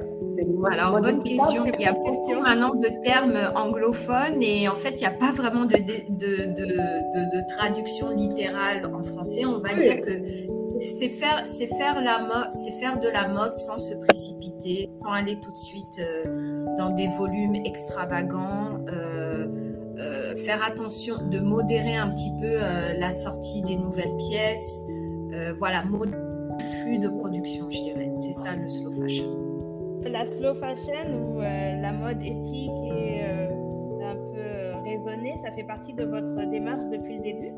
Alors, 0.69 0.99
bonne 0.99 1.23
question. 1.23 1.65
Il 1.65 1.81
y 1.81 1.85
a 1.85 1.93
beaucoup 1.93 2.33
maintenant 2.33 2.75
de 2.75 3.01
termes 3.01 3.37
anglophones 3.55 4.41
et 4.41 4.67
en 4.67 4.75
fait, 4.75 4.91
il 4.91 4.99
n'y 4.99 5.05
a 5.05 5.17
pas 5.17 5.31
vraiment 5.31 5.65
de, 5.65 5.77
de, 5.77 6.53
de, 6.53 6.65
de, 6.65 7.47
traduction 7.47 8.09
littérale 8.11 8.91
en 8.93 9.01
français. 9.03 9.45
On 9.45 9.59
va 9.59 9.73
dire 9.73 10.01
que 10.01 10.11
c'est 10.81 11.09
faire, 11.09 11.43
c'est 11.45 11.67
faire, 11.67 12.01
la 12.01 12.19
mode, 12.19 12.53
c'est 12.53 12.71
faire 12.79 12.99
de 12.99 13.07
la 13.07 13.27
mode 13.29 13.55
sans 13.55 13.77
se 13.77 13.95
précipiter, 13.95 14.87
sans 15.01 15.13
aller 15.13 15.39
tout 15.41 15.51
de 15.51 15.57
suite. 15.57 16.01
Euh, 16.01 16.56
dans 16.77 16.91
des 16.91 17.07
volumes 17.07 17.55
extravagants, 17.55 18.79
euh, 18.87 19.47
euh, 19.97 20.35
faire 20.35 20.63
attention 20.65 21.15
de 21.29 21.39
modérer 21.39 21.95
un 21.95 22.09
petit 22.09 22.31
peu 22.39 22.47
euh, 22.51 22.93
la 22.97 23.11
sortie 23.11 23.61
des 23.63 23.75
nouvelles 23.75 24.15
pièces, 24.29 24.85
voilà, 25.57 25.83
modérer 25.83 26.17
le 26.17 26.65
flux 26.81 26.99
de 26.99 27.09
production, 27.09 27.69
je 27.69 27.81
dirais. 27.83 28.11
C'est 28.17 28.31
ça 28.31 28.55
le 28.55 28.67
slow 28.67 28.91
fashion. 28.91 29.27
La 30.03 30.25
slow 30.25 30.55
fashion 30.55 31.29
ou 31.29 31.41
la 31.41 31.91
mode 31.91 32.21
éthique 32.23 32.71
et 32.97 33.23
un 34.03 34.15
peu 34.15 34.89
raisonnée, 34.89 35.35
ça 35.43 35.51
fait 35.51 35.63
partie 35.63 35.93
de 35.93 36.05
votre 36.05 36.49
démarche 36.49 36.85
depuis 36.87 37.17
le 37.17 37.23
début? 37.23 37.53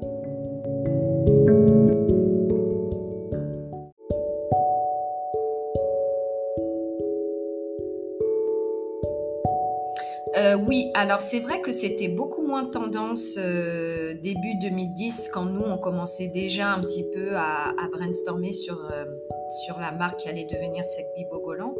Euh, 10.39 10.55
oui, 10.55 10.89
alors 10.93 11.19
c'est 11.19 11.39
vrai 11.39 11.59
que 11.59 11.73
c'était 11.73 12.07
beaucoup 12.07 12.43
moins 12.43 12.63
tendance 12.63 13.37
euh, 13.37 14.13
début 14.13 14.55
2010 14.61 15.31
quand 15.33 15.43
nous 15.43 15.63
on 15.63 15.77
commençait 15.77 16.29
déjà 16.29 16.71
un 16.71 16.79
petit 16.79 17.03
peu 17.13 17.35
à, 17.35 17.73
brainstormer 17.91 18.53
sur, 18.53 18.77
euh, 18.93 19.03
sur 19.65 19.79
la 19.79 19.91
marque 19.91 20.19
qui 20.19 20.29
allait 20.29 20.45
devenir 20.45 20.85
Segbi 20.85 21.25
Bogolan. 21.29 21.75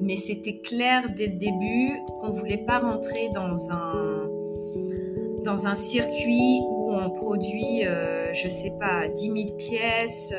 mais 0.00 0.16
c'était 0.16 0.58
clair 0.58 1.02
dès 1.16 1.28
le 1.28 1.36
début 1.36 2.00
qu'on 2.20 2.28
ne 2.28 2.32
voulait 2.32 2.64
pas 2.66 2.80
rentrer 2.80 3.28
dans 3.32 3.70
un, 3.70 4.28
dans 5.44 5.66
un 5.68 5.76
circuit 5.76 6.58
où 6.68 6.92
on 6.92 7.10
produit, 7.10 7.82
je 7.82 8.44
ne 8.44 8.50
sais 8.50 8.72
pas, 8.80 9.06
10 9.08 9.22
000 9.24 9.56
pièces, 9.56 10.34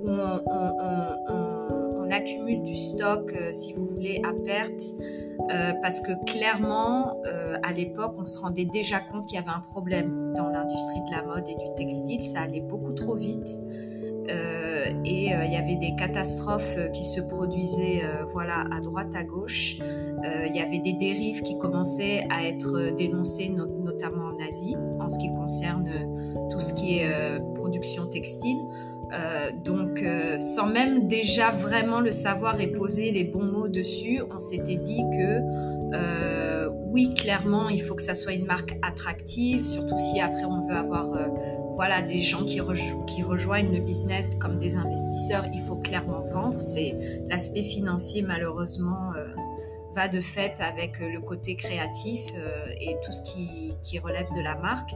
où 0.00 0.10
on, 0.10 0.40
on, 0.46 2.10
accumule 2.10 2.62
du 2.62 2.76
stock, 2.76 3.32
si 3.52 3.72
vous 3.72 3.86
voulez, 3.86 4.20
à 4.24 4.32
perte. 4.44 4.82
Euh, 5.50 5.72
parce 5.80 6.00
que 6.00 6.12
clairement, 6.24 7.20
euh, 7.26 7.56
à 7.62 7.72
l'époque, 7.72 8.14
on 8.18 8.26
se 8.26 8.38
rendait 8.40 8.64
déjà 8.64 8.98
compte 8.98 9.26
qu'il 9.26 9.36
y 9.36 9.38
avait 9.38 9.50
un 9.50 9.60
problème 9.60 10.32
dans 10.34 10.48
l'industrie 10.48 11.00
de 11.08 11.14
la 11.14 11.22
mode 11.22 11.48
et 11.48 11.54
du 11.54 11.74
textile. 11.76 12.22
Ça 12.22 12.40
allait 12.40 12.60
beaucoup 12.60 12.92
trop 12.92 13.14
vite. 13.14 13.48
Euh, 14.28 14.86
et 15.04 15.26
il 15.26 15.52
y 15.52 15.56
avait 15.56 15.76
des 15.76 15.94
catastrophes 15.96 16.76
qui 16.92 17.04
se 17.04 17.20
produisaient 17.20 18.02
voilà, 18.32 18.64
à 18.72 18.80
droite, 18.80 19.14
à 19.14 19.22
gauche. 19.22 19.78
Il 19.78 20.54
y 20.54 20.60
avait 20.60 20.80
des 20.80 20.94
dérives 20.94 21.42
qui 21.42 21.56
commençaient 21.58 22.26
à 22.30 22.44
être 22.44 22.96
dénoncées, 22.96 23.48
notamment 23.48 24.26
en 24.26 24.48
Asie, 24.48 24.76
en 25.00 25.08
ce 25.08 25.18
qui 25.18 25.28
concerne 25.28 25.88
tout 26.50 26.60
ce 26.60 26.72
qui 26.74 26.98
est 26.98 27.40
production 27.54 28.06
textile. 28.06 28.58
Euh, 29.12 29.50
donc, 29.64 30.02
euh, 30.02 30.40
sans 30.40 30.66
même 30.66 31.06
déjà 31.06 31.50
vraiment 31.50 32.00
le 32.00 32.10
savoir 32.10 32.60
et 32.60 32.66
poser 32.66 33.12
les 33.12 33.24
bons 33.24 33.44
mots 33.44 33.68
dessus, 33.68 34.20
on 34.34 34.38
s'était 34.38 34.76
dit 34.76 35.02
que 35.16 35.42
euh, 35.94 36.68
oui, 36.90 37.14
clairement, 37.14 37.68
il 37.68 37.82
faut 37.82 37.94
que 37.94 38.02
ça 38.02 38.14
soit 38.14 38.32
une 38.32 38.46
marque 38.46 38.76
attractive, 38.82 39.64
surtout 39.64 39.96
si 39.98 40.20
après 40.20 40.44
on 40.44 40.66
veut 40.66 40.74
avoir 40.74 41.06
voilà, 41.74 42.00
des 42.00 42.20
gens 42.22 42.44
qui, 42.44 42.60
rejoignent 42.60 43.70
le 43.70 43.80
business 43.80 44.30
comme 44.40 44.58
des 44.58 44.76
investisseurs, 44.76 45.44
il 45.52 45.60
faut 45.60 45.76
clairement 45.76 46.22
vendre. 46.22 46.60
C'est 46.60 46.94
l'aspect 47.28 47.62
financier, 47.62 48.22
malheureusement, 48.22 49.12
va 49.94 50.08
de 50.08 50.20
fait 50.20 50.58
avec 50.60 50.98
le 51.00 51.20
côté 51.20 51.54
créatif 51.54 52.22
et 52.80 52.96
tout 53.04 53.12
ce 53.12 53.22
qui, 53.30 53.72
qui, 53.82 53.98
relève 53.98 54.26
de 54.34 54.40
la 54.40 54.54
marque. 54.54 54.94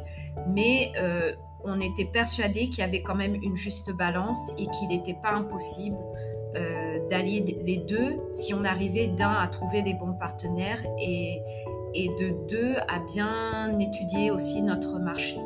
Mais 0.49 0.90
on 1.64 1.81
était 1.81 2.05
persuadé 2.05 2.69
qu'il 2.69 2.79
y 2.79 2.83
avait 2.83 3.02
quand 3.02 3.14
même 3.14 3.35
une 3.35 3.57
juste 3.57 3.93
balance 3.97 4.52
et 4.59 4.67
qu'il 4.67 4.88
n'était 4.88 5.17
pas 5.23 5.33
impossible 5.33 5.97
euh, 6.57 7.09
d'allier 7.09 7.61
les 7.64 7.76
deux 7.76 8.19
si 8.33 8.55
on 8.55 8.64
arrivait 8.64 9.09
d'un 9.09 9.33
à 9.33 9.47
trouver 9.47 9.83
les 9.83 9.95
bons 9.95 10.14
partenaires 10.14 10.83
et, 10.99 11.43
et 11.95 12.09
de 12.09 12.47
deux 12.49 12.75
à 12.88 12.99
bien 12.99 13.79
étudier 13.79 14.31
aussi 14.31 14.62
notre 14.62 14.99
marché. 14.99 15.37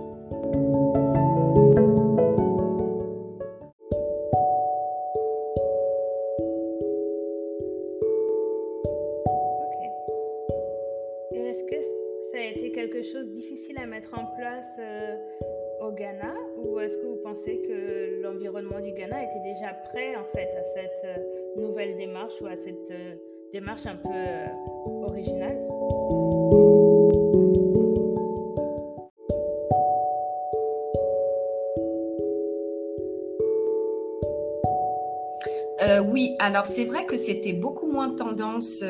Alors 36.64 36.74
c'est 36.74 36.86
vrai 36.86 37.04
que 37.04 37.18
c'était 37.18 37.52
beaucoup 37.52 37.86
moins 37.86 38.14
tendance 38.14 38.82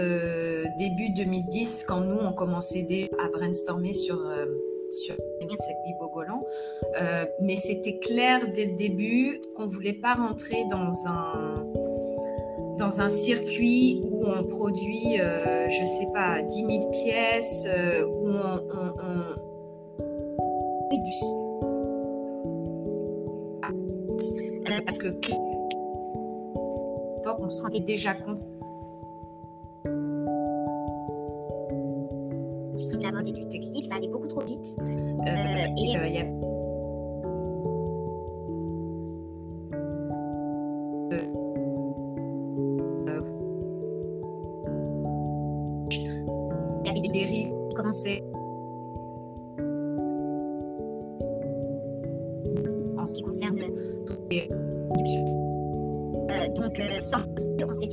début 0.78 1.10
2010 1.10 1.86
quand 1.88 2.02
nous 2.02 2.18
on 2.18 2.32
commençait 2.32 3.10
à 3.18 3.28
brainstormer 3.28 3.92
sur 3.92 4.16
sur 4.90 5.16
Bogolan. 5.98 6.44
Euh, 7.00 7.26
mais 7.40 7.56
c'était 7.56 7.98
clair 7.98 8.52
dès 8.54 8.66
le 8.66 8.76
début 8.76 9.40
qu'on 9.56 9.64
ne 9.64 9.68
voulait 9.68 9.92
pas 9.92 10.14
rentrer 10.14 10.64
dans 10.70 10.92
un, 11.06 11.66
dans 12.78 13.00
un 13.00 13.08
circuit 13.08 14.00
où 14.04 14.24
on 14.26 14.44
produit, 14.44 15.20
euh, 15.20 15.68
je 15.68 15.84
sais 15.84 16.08
pas, 16.12 16.42
10 16.42 16.56
000 16.56 16.90
pièces, 16.90 17.66
euh, 17.66 18.06
où 18.06 18.28
on, 18.28 18.62
on, 18.72 19.34
Parce 24.84 24.98
que 24.98 25.08
on 27.44 27.50
se 27.50 27.62
rendait 27.62 27.80
déjà 27.80 28.14
compte 28.14 28.40
la 33.04 33.12
mode 33.12 33.28
et 33.28 33.32
du 33.32 33.46
textile, 33.48 33.84
ça 33.84 33.96
allait 33.96 34.08
beaucoup 34.08 34.26
trop 34.26 34.42
vite. 34.42 34.66
Euh, 34.80 34.84
et 34.86 35.72
il 35.76 36.14
y 36.14 36.18
a 36.18 36.24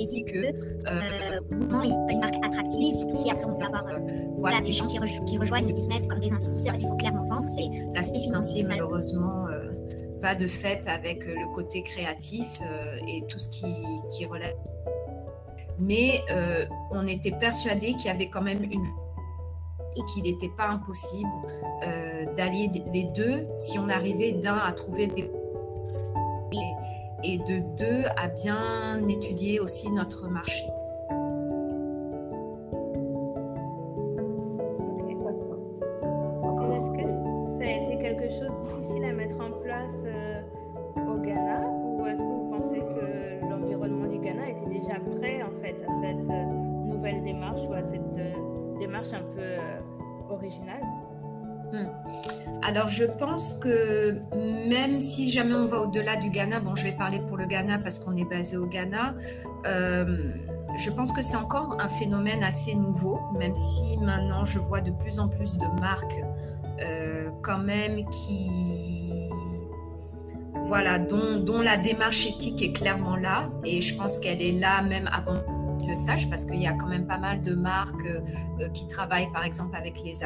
euh, 0.03 0.07
dit 0.07 0.23
que 0.23 0.37
euh, 0.37 1.39
mouvement 1.51 1.81
est 1.83 2.13
une 2.13 2.19
marque 2.19 2.35
attractive, 2.43 2.95
surtout 2.95 3.15
si 3.15 3.29
après 3.29 3.45
on 3.45 3.57
veut 3.57 3.65
avoir 3.65 3.85
voilà, 4.37 4.61
des 4.61 4.71
gens 4.71 4.87
qui, 4.87 4.97
rejoignent 5.37 5.67
le 5.67 5.73
business 5.73 6.07
comme 6.07 6.19
des 6.19 6.31
investisseurs, 6.31 6.75
il 6.79 6.87
faut 6.87 6.95
clairement 6.95 7.23
vendre. 7.23 7.45
L'aspect 7.93 8.19
financier, 8.19 8.63
malheureusement, 8.63 9.45
va 10.19 10.35
de 10.35 10.47
fait 10.47 10.87
avec 10.87 11.25
le 11.25 11.53
côté 11.53 11.81
créatif 11.81 12.61
et 13.07 13.23
tout 13.27 13.39
ce 13.39 13.49
qui, 13.49 13.65
qui 14.11 14.25
relève. 14.25 14.55
Mais 15.79 16.21
on 16.91 17.07
était 17.07 17.31
persuadé 17.31 17.93
qu'il 17.93 18.05
y 18.05 18.09
avait 18.09 18.29
quand 18.29 18.41
même 18.41 18.63
une 18.63 18.83
et 19.97 20.05
qu'il 20.13 20.23
n'était 20.23 20.51
pas 20.55 20.67
impossible 20.67 21.29
d'allier 22.37 22.71
les 22.93 23.03
deux 23.15 23.47
si 23.57 23.79
on 23.79 23.89
arrivait 23.89 24.33
d'un 24.33 24.57
à 24.57 24.71
trouver 24.71 25.07
des 25.07 25.29
et 27.23 27.37
de 27.37 27.59
deux, 27.77 28.03
à 28.17 28.27
bien 28.27 29.07
étudier 29.07 29.59
aussi 29.59 29.89
notre 29.91 30.27
marché. 30.27 30.70
Alors 52.63 52.87
je 52.87 53.05
pense 53.05 53.55
que 53.55 54.21
même 54.69 55.01
si 55.01 55.31
jamais 55.31 55.55
on 55.55 55.65
va 55.65 55.79
au-delà 55.79 56.15
du 56.15 56.29
Ghana, 56.29 56.59
bon 56.59 56.75
je 56.75 56.83
vais 56.83 56.91
parler 56.91 57.19
pour 57.19 57.37
le 57.37 57.45
Ghana 57.45 57.79
parce 57.79 57.99
qu'on 57.99 58.15
est 58.15 58.29
basé 58.29 58.57
au 58.57 58.67
Ghana, 58.67 59.15
euh, 59.65 60.33
je 60.77 60.89
pense 60.91 61.11
que 61.11 61.21
c'est 61.21 61.37
encore 61.37 61.77
un 61.79 61.87
phénomène 61.87 62.43
assez 62.43 62.75
nouveau, 62.75 63.19
même 63.37 63.55
si 63.55 63.97
maintenant 63.97 64.45
je 64.45 64.59
vois 64.59 64.81
de 64.81 64.91
plus 64.91 65.19
en 65.19 65.27
plus 65.27 65.57
de 65.57 65.67
marques 65.79 66.23
euh, 66.81 67.29
quand 67.41 67.59
même 67.59 68.07
qui... 68.09 69.29
Voilà, 70.63 70.99
dont, 70.99 71.39
dont, 71.39 71.61
la 71.61 71.75
démarche 71.75 72.27
éthique 72.27 72.61
est 72.61 72.71
clairement 72.71 73.15
là, 73.15 73.49
et 73.65 73.81
je 73.81 73.95
pense 73.97 74.19
qu'elle 74.19 74.41
est 74.41 74.51
là 74.51 74.83
même 74.83 75.09
avant 75.11 75.41
le 75.87 75.95
sache, 75.95 76.29
parce 76.29 76.45
qu'il 76.45 76.61
y 76.61 76.67
a 76.67 76.73
quand 76.73 76.87
même 76.87 77.07
pas 77.07 77.17
mal 77.17 77.41
de 77.41 77.55
marques 77.55 78.05
euh, 78.59 78.69
qui 78.69 78.87
travaillent 78.87 79.31
par 79.31 79.43
exemple 79.43 79.75
avec 79.75 80.01
les 80.03 80.23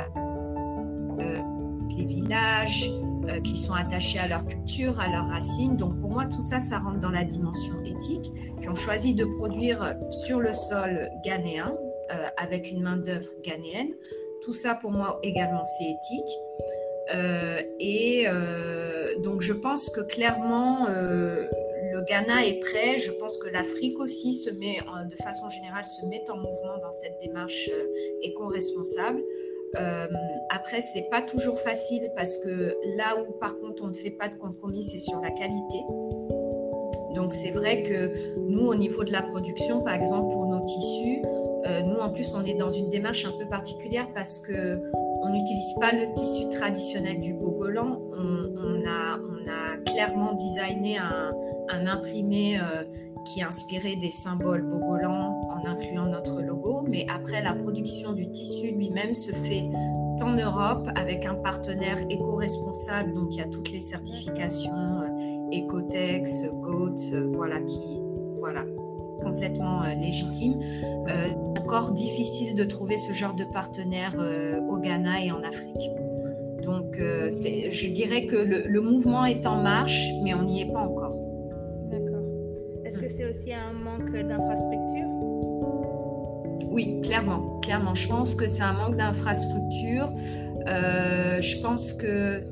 les 1.98 2.06
villages, 2.06 2.90
euh, 3.30 3.40
qui 3.40 3.56
sont 3.56 3.74
attachés 3.74 4.20
à 4.20 4.28
leur 4.28 4.46
culture, 4.46 5.00
à 5.00 5.08
leurs 5.08 5.28
racines. 5.28 5.78
Donc 5.78 6.00
pour 6.00 6.12
moi, 6.12 6.26
tout 6.26 6.42
ça, 6.42 6.60
ça 6.60 6.78
rentre 6.78 7.00
dans 7.00 7.10
la 7.10 7.24
dimension 7.24 7.74
éthique, 7.84 8.32
qui 8.62 8.70
ont 8.70 8.76
choisi 8.76 9.16
de 9.16 9.26
produire 9.26 9.96
sur 10.12 10.40
le 10.40 10.54
sol 10.54 11.10
ghanéen, 11.26 11.76
euh, 12.12 12.28
avec 12.38 12.70
une 12.70 12.84
main-d'œuvre 12.84 13.32
ghanéenne. 13.44 13.94
Tout 14.44 14.54
ça, 14.54 14.76
pour 14.76 14.92
moi, 14.92 15.20
également, 15.24 15.64
c'est 15.66 15.86
éthique. 15.86 16.38
Euh, 17.16 17.62
et 17.80 18.26
donc 19.24 19.42
je 19.42 19.54
pense 19.54 19.90
que 19.90 20.02
clairement, 20.02 20.88
le 20.88 22.02
Ghana 22.08 22.46
est 22.46 22.60
prêt. 22.60 22.98
Je 22.98 23.12
pense 23.12 23.38
que 23.38 23.48
l'Afrique 23.50 24.00
aussi 24.00 24.36
se 24.36 24.52
met, 24.52 24.78
de 25.10 25.16
façon 25.16 25.50
générale, 25.50 25.86
se 25.86 26.06
met 26.08 26.24
en 26.30 26.38
mouvement 26.38 26.78
dans 26.82 26.92
cette 26.92 27.18
démarche 27.22 27.70
éco-responsable. 28.22 29.24
Euh, 29.78 30.08
après, 30.50 30.82
c'est 30.82 31.10
pas 31.10 31.22
toujours 31.22 31.60
facile 31.60 32.12
parce 32.16 32.38
que 32.38 32.76
là 32.98 33.16
où, 33.20 33.34
par 33.40 33.58
contre, 33.60 33.84
on 33.84 33.88
ne 33.88 33.94
fait 33.94 34.12
pas 34.12 34.30
de 34.30 34.36
compromis, 34.36 34.84
c'est 34.84 34.98
sur 34.98 35.20
la 35.22 35.32
qualité. 35.32 35.82
Donc, 37.16 37.34
c'est 37.34 37.52
vrai 37.52 37.84
que 37.84 38.38
nous, 38.38 38.66
au 38.68 38.76
niveau 38.76 39.04
de 39.04 39.12
la 39.12 39.22
production, 39.22 39.82
par 39.82 39.94
exemple, 39.94 40.34
pour 40.34 40.46
nos 40.46 40.64
tissus, 40.66 41.22
euh, 41.66 41.82
nous, 41.82 41.98
en 41.98 42.12
plus, 42.12 42.36
on 42.36 42.44
est 42.46 42.54
dans 42.54 42.70
une 42.70 42.90
démarche 42.90 43.26
un 43.26 43.32
peu 43.32 43.48
particulière 43.48 44.08
parce 44.14 44.40
que 44.40 44.82
on 45.22 45.30
n'utilise 45.30 45.74
pas 45.80 45.92
le 45.92 46.14
tissu 46.14 46.50
traditionnel 46.50 47.20
du 47.20 47.34
Bogolan. 47.34 48.00
On, 48.18 48.86
a, 48.88 49.18
clairement 49.86 50.34
designé 50.34 50.98
un, 50.98 51.32
un 51.70 51.88
imprimé 51.88 52.58
euh, 52.58 52.84
qui 53.26 53.40
est 53.40 53.44
inspiré 53.44 53.96
des 53.96 54.10
symboles 54.10 54.64
Bogolan 54.64 55.35
incluant 55.64 56.08
notre 56.08 56.42
logo, 56.42 56.84
mais 56.88 57.06
après 57.10 57.42
la 57.42 57.54
production 57.54 58.14
du 58.14 58.30
tissu 58.30 58.72
lui-même 58.72 59.14
se 59.14 59.32
fait 59.32 59.70
en 60.22 60.32
Europe 60.32 60.88
avec 60.96 61.26
un 61.26 61.36
partenaire 61.36 61.98
éco-responsable, 62.10 63.14
donc 63.14 63.28
il 63.32 63.38
y 63.38 63.42
a 63.42 63.48
toutes 63.48 63.72
les 63.72 63.80
certifications 63.80 64.72
euh, 64.74 65.58
Ecotex, 65.58 66.46
GOAT, 66.62 66.96
euh, 67.14 67.32
voilà 67.34 67.62
qui 67.62 68.02
voilà 68.40 68.64
complètement 69.22 69.84
euh, 69.84 69.94
légitime. 69.96 70.60
encore 71.58 71.92
difficile 71.92 72.54
de 72.56 72.64
trouver 72.64 72.98
ce 72.98 73.12
genre 73.12 73.34
de 73.36 73.44
partenaire 73.44 74.14
au 74.70 74.78
Ghana 74.78 75.24
et 75.24 75.32
en 75.32 75.42
Afrique. 75.44 75.90
Donc 76.64 76.98
je 76.98 77.94
dirais 77.94 78.26
que 78.26 78.36
le 78.36 78.82
mouvement 78.82 79.26
est 79.26 79.46
en 79.46 79.62
marche, 79.62 80.12
mais 80.24 80.34
on 80.34 80.44
n'y 80.44 80.62
est 80.62 80.72
pas 80.72 80.82
encore. 80.82 81.16
Oui, 86.76 87.00
clairement, 87.02 87.62
clairement. 87.62 87.96
Je 87.96 88.06
pense 88.10 88.36
que 88.36 88.48
c'est 88.48 88.62
un 88.62 88.74
manque 88.74 88.98
d'infrastructure. 88.98 90.14
Euh, 90.68 91.40
je 91.40 91.62
pense 91.62 91.94
que 91.94 92.44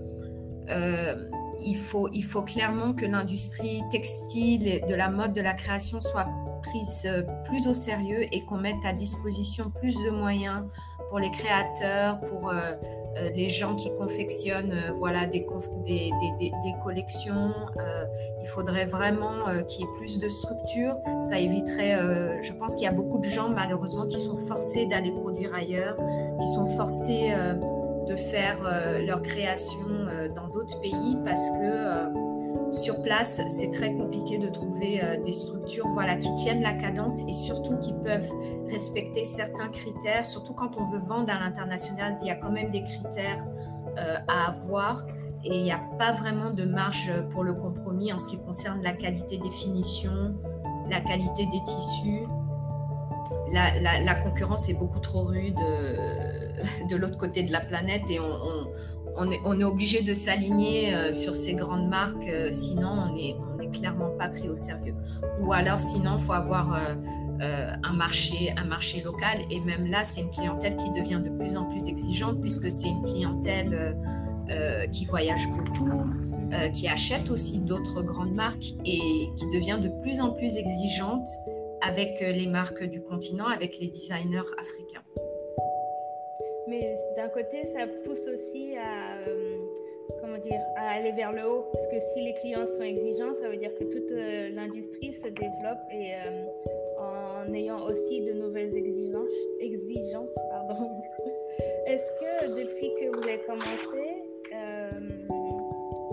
euh, 0.69 1.29
il, 1.65 1.75
faut, 1.75 2.07
il 2.13 2.23
faut 2.23 2.41
clairement 2.41 2.93
que 2.93 3.05
l'industrie 3.05 3.81
textile, 3.91 4.81
de 4.88 4.95
la 4.95 5.09
mode, 5.09 5.33
de 5.33 5.41
la 5.41 5.53
création 5.53 5.99
soit 5.99 6.27
prise 6.63 7.05
euh, 7.05 7.23
plus 7.43 7.67
au 7.67 7.73
sérieux 7.73 8.25
et 8.33 8.45
qu'on 8.45 8.59
mette 8.59 8.86
à 8.86 8.93
disposition 8.93 9.69
plus 9.69 10.01
de 10.05 10.09
moyens 10.09 10.63
pour 11.09 11.19
les 11.19 11.29
créateurs, 11.29 12.21
pour 12.21 12.53
euh, 13.17 13.30
les 13.36 13.49
gens 13.49 13.76
qui 13.76 13.93
confectionnent 13.95 14.71
euh, 14.71 14.91
voilà, 14.97 15.26
des, 15.26 15.45
des, 15.86 16.12
des, 16.39 16.73
collections. 16.84 17.52
il 18.41 18.47
faudrait 18.47 18.86
vraiment 18.86 19.45
qu'il 19.67 19.82
y 19.82 19.84
ait 19.84 19.97
plus 19.97 20.19
de 20.19 20.28
structure. 20.28 20.97
Ça 21.21 21.39
éviterait, 21.39 22.41
je 22.41 22.52
pense 22.54 22.76
qu'il 22.76 22.84
y 22.84 22.88
a 22.88 22.91
beaucoup 22.91 23.19
de 23.19 23.26
gens 23.26 23.49
malheureusement 23.49 24.06
qui 24.06 24.17
sont 24.17 24.36
forcés 24.36 24.86
d'aller 24.86 25.12
produire 25.12 25.54
ailleurs, 25.54 25.95
qui 26.41 26.47
sont 26.49 26.65
forcés 26.65 27.32
de 28.08 28.15
faire 28.15 28.58
leur 29.06 29.21
création 29.21 30.06
dans 30.36 30.47
d'autres 30.49 30.80
pays 30.82 31.17
parce 31.23 31.49
que 31.52 32.33
sur 32.73 33.01
place, 33.03 33.41
c'est 33.49 33.71
très 33.71 33.93
compliqué 33.93 34.38
de 34.38 34.47
trouver 34.47 35.01
euh, 35.03 35.21
des 35.21 35.31
structures 35.31 35.88
voilà, 35.89 36.17
qui 36.17 36.33
tiennent 36.36 36.62
la 36.62 36.73
cadence 36.73 37.21
et 37.27 37.33
surtout 37.33 37.77
qui 37.77 37.93
peuvent 37.93 38.31
respecter 38.67 39.23
certains 39.23 39.69
critères, 39.69 40.25
surtout 40.25 40.53
quand 40.53 40.77
on 40.77 40.86
veut 40.86 40.99
vendre 40.99 41.31
à 41.31 41.39
l'international, 41.39 42.17
il 42.21 42.27
y 42.27 42.31
a 42.31 42.36
quand 42.36 42.51
même 42.51 42.71
des 42.71 42.83
critères 42.83 43.45
euh, 43.97 44.17
à 44.27 44.49
avoir 44.49 45.05
et 45.43 45.55
il 45.55 45.63
n'y 45.63 45.71
a 45.71 45.81
pas 45.99 46.13
vraiment 46.13 46.51
de 46.51 46.63
marge 46.63 47.12
pour 47.31 47.43
le 47.43 47.53
compromis 47.53 48.12
en 48.12 48.17
ce 48.17 48.27
qui 48.27 48.38
concerne 48.41 48.81
la 48.81 48.93
qualité 48.93 49.38
des 49.38 49.51
finitions, 49.51 50.36
la 50.89 50.99
qualité 51.01 51.45
des 51.45 51.63
tissus. 51.65 52.27
La, 53.51 54.15
concurrence 54.15 54.67
est 54.69 54.79
beaucoup 54.79 54.99
trop 54.99 55.25
rude 55.25 55.59
euh, 55.59 56.53
de 56.89 56.95
l'autre 56.95 57.17
côté 57.17 57.43
de 57.43 57.51
la 57.51 57.62
planète 57.62 58.03
et 58.09 58.19
on 58.19 58.67
on 59.02 59.02
est, 59.32 59.63
obligé 59.63 60.02
de 60.02 60.13
s'aligner 60.13 60.93
euh, 60.93 61.13
sur 61.13 61.34
ces 61.34 61.54
grandes 61.54 61.88
marques, 61.88 62.28
euh, 62.28 62.52
sinon 62.52 62.89
on 62.89 63.15
n'est 63.15 63.36
on 63.60 63.69
clairement 63.71 64.12
pas 64.12 64.30
pris 64.30 64.49
au 64.49 64.56
sérieux. 64.56 64.95
Ou 65.39 65.52
alors 65.54 65.80
sinon, 65.80 66.15
il 66.17 66.23
faut 66.23 66.34
avoir 66.34 66.76
euh, 67.41 67.73
un, 67.84 67.93
marché, 67.93 68.54
un 68.56 68.65
marché 68.65 69.02
local. 69.02 69.39
Et 69.49 69.60
même 69.62 69.88
là, 69.88 70.04
c'est 70.04 70.21
une 70.21 70.30
clientèle 70.30 70.76
qui 70.78 70.91
devient 70.91 71.21
de 71.23 71.30
plus 71.30 71.56
en 71.56 71.65
plus 71.65 71.88
exigeante 71.88 72.39
puisque 72.39 72.69
c'est 72.69 72.89
une 72.89 73.04
clientèle 73.04 73.97
qui 74.91 75.06
voyage 75.06 75.47
beaucoup, 75.49 76.04
qui 76.73 76.88
achète 76.88 77.32
aussi 77.32 77.62
d'autres 77.62 78.04
grandes 78.04 78.34
marques 78.34 78.76
et 78.86 78.99
qui 79.36 79.45
devient 79.54 79.80
de 79.82 79.89
plus 80.04 80.19
en 80.19 80.32
plus 80.32 80.58
exigeante 80.58 81.28
avec 81.82 82.19
les 82.19 82.47
marques 82.47 82.84
du 82.84 83.02
continent, 83.02 83.47
avec 83.47 83.80
les 83.80 83.88
designers 83.88 84.43
africains. 84.60 85.02
Mais 86.73 86.97
d'un 87.15 87.29
côté, 87.29 87.65
ça 87.73 87.86
pousse 88.03 88.27
aussi 88.27 88.75
à, 88.77 89.19
euh, 89.29 89.57
comment 90.19 90.39
dire, 90.39 90.59
à 90.75 90.95
aller 90.95 91.12
vers 91.12 91.31
le 91.31 91.47
haut. 91.47 91.65
Parce 91.71 91.86
que 91.88 91.99
si 92.13 92.21
les 92.21 92.33
clients 92.33 92.65
sont 92.65 92.81
exigeants, 92.81 93.36
ça 93.36 93.47
veut 93.47 93.57
dire 93.57 93.73
que 93.75 93.83
toute 93.83 94.12
euh, 94.12 94.49
l'industrie 94.49 95.13
se 95.13 95.27
développe 95.27 95.86
et 95.91 96.13
euh, 96.15 96.47
en 96.97 97.53
ayant 97.53 97.86
aussi 97.86 98.21
de 98.21 98.33
nouvelles 98.33 98.75
exigences. 98.75 99.29
exigences 99.59 100.33
pardon. 100.49 100.89
Est-ce 101.86 102.12
que 102.19 102.59
depuis 102.59 102.89
que 102.99 103.15
vous 103.15 103.23
avez 103.23 103.39
commencé, 103.45 104.23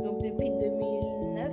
donc 0.05 0.23
depuis 0.23 0.51
2009, 0.51 1.53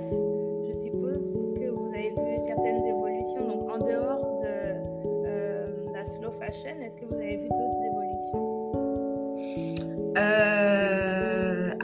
je 0.68 0.72
suppose 0.82 1.24
que 1.58 1.68
vous 1.70 1.88
avez 1.94 2.10
vu 2.10 2.40
certaines 2.46 2.84
évolutions. 2.84 3.48
Donc 3.48 3.70
en 3.70 3.78
dehors 3.78 4.42
de 4.42 5.92
la 5.94 6.04
slow 6.04 6.32
fashion, 6.32 6.76
est-ce 6.82 6.96
que 6.96 7.06
vous 7.06 7.14
avez 7.14 7.36
vu 7.36 7.48
d'autres 7.48 7.87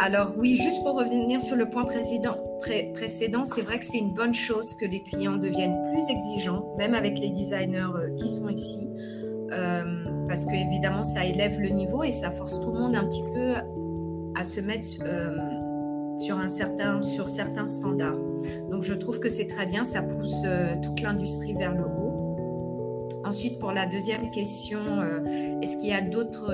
alors 0.05 0.35
oui, 0.37 0.57
juste 0.57 0.83
pour 0.83 0.99
revenir 0.99 1.41
sur 1.41 1.57
le 1.57 1.71
point 1.71 1.87
précédent, 1.87 2.37
c'est 3.45 3.63
vrai 3.63 3.79
que 3.79 3.87
c'est 3.87 3.97
une 3.97 4.13
bonne 4.13 4.35
chose 4.35 4.75
que 4.75 4.85
les 4.85 5.03
clients 5.03 5.39
deviennent 5.39 5.79
plus 5.91 6.03
exigeants, 6.11 6.75
même 6.77 6.93
avec 6.93 7.19
les 7.19 7.31
designers 7.31 8.13
qui 8.19 8.29
sont 8.29 8.51
ici, 8.51 8.87
parce 9.49 10.45
que 10.45 10.55
évidemment, 10.55 11.05
ça 11.05 11.25
élève 11.25 11.59
le 11.59 11.71
niveau 11.71 12.03
et 12.03 12.13
ça 12.13 12.31
force 12.31 12.61
tout 12.61 12.71
le 12.71 12.81
monde 12.81 12.97
un 12.97 13.05
petit 13.05 13.25
peu 13.33 13.55
à 14.35 14.45
se 14.45 14.61
mettre 14.61 14.87
sur, 16.19 16.39
un 16.39 16.49
certain, 16.49 17.01
sur 17.01 17.27
certains 17.27 17.67
standards. 17.67 18.19
Donc 18.71 18.83
je 18.83 18.93
trouve 18.93 19.21
que 19.21 19.31
c'est 19.31 19.47
très 19.47 19.65
bien, 19.65 19.85
ça 19.85 20.03
pousse 20.03 20.43
euh, 20.45 20.75
toute 20.83 21.01
l'industrie 21.01 21.55
vers 21.55 21.75
le 21.75 21.85
haut. 21.85 23.07
Ensuite, 23.25 23.59
pour 23.59 23.73
la 23.73 23.87
deuxième 23.87 24.31
question, 24.31 24.81
euh, 25.01 25.21
est-ce 25.63 25.79
qu'il 25.79 25.89
y 25.89 25.95
a 25.95 26.03
d'autres 26.03 26.51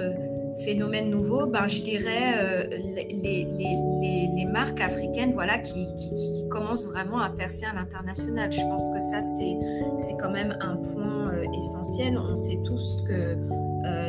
euh, 0.51 0.65
phénomènes 0.65 1.11
nouveaux 1.11 1.47
ben, 1.47 1.69
Je 1.69 1.83
dirais 1.83 2.69
les, 2.71 3.45
les, 3.45 4.29
les, 4.37 4.45
marques 4.47 4.81
africaines 4.81 5.33
voilà, 5.33 5.59
qui, 5.59 5.87
qui, 5.95 6.15
qui, 6.15 6.49
commencent 6.49 6.87
vraiment 6.87 7.21
à 7.21 7.31
percer 7.31 7.67
à 7.67 7.75
l'international. 7.75 8.51
Je 8.51 8.61
pense 8.63 8.89
que 8.89 9.01
ça, 9.01 9.23
c'est 9.23 10.17
quand 10.21 10.31
même 10.31 10.57
un 10.61 10.77
point 10.77 11.33
essentiel. 11.57 12.19
On 12.19 12.35
sait 12.35 12.59
tous 12.65 13.05
que 13.07 13.37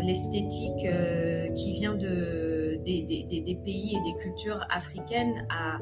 l'esthétique 0.04 0.88
qui 1.56 1.74
vient 1.74 1.94
de 1.94 2.52
des, 2.84 3.60
pays 3.64 3.96
et 3.96 4.12
des 4.12 4.18
cultures 4.20 4.66
africaines 4.70 5.46
a 5.50 5.80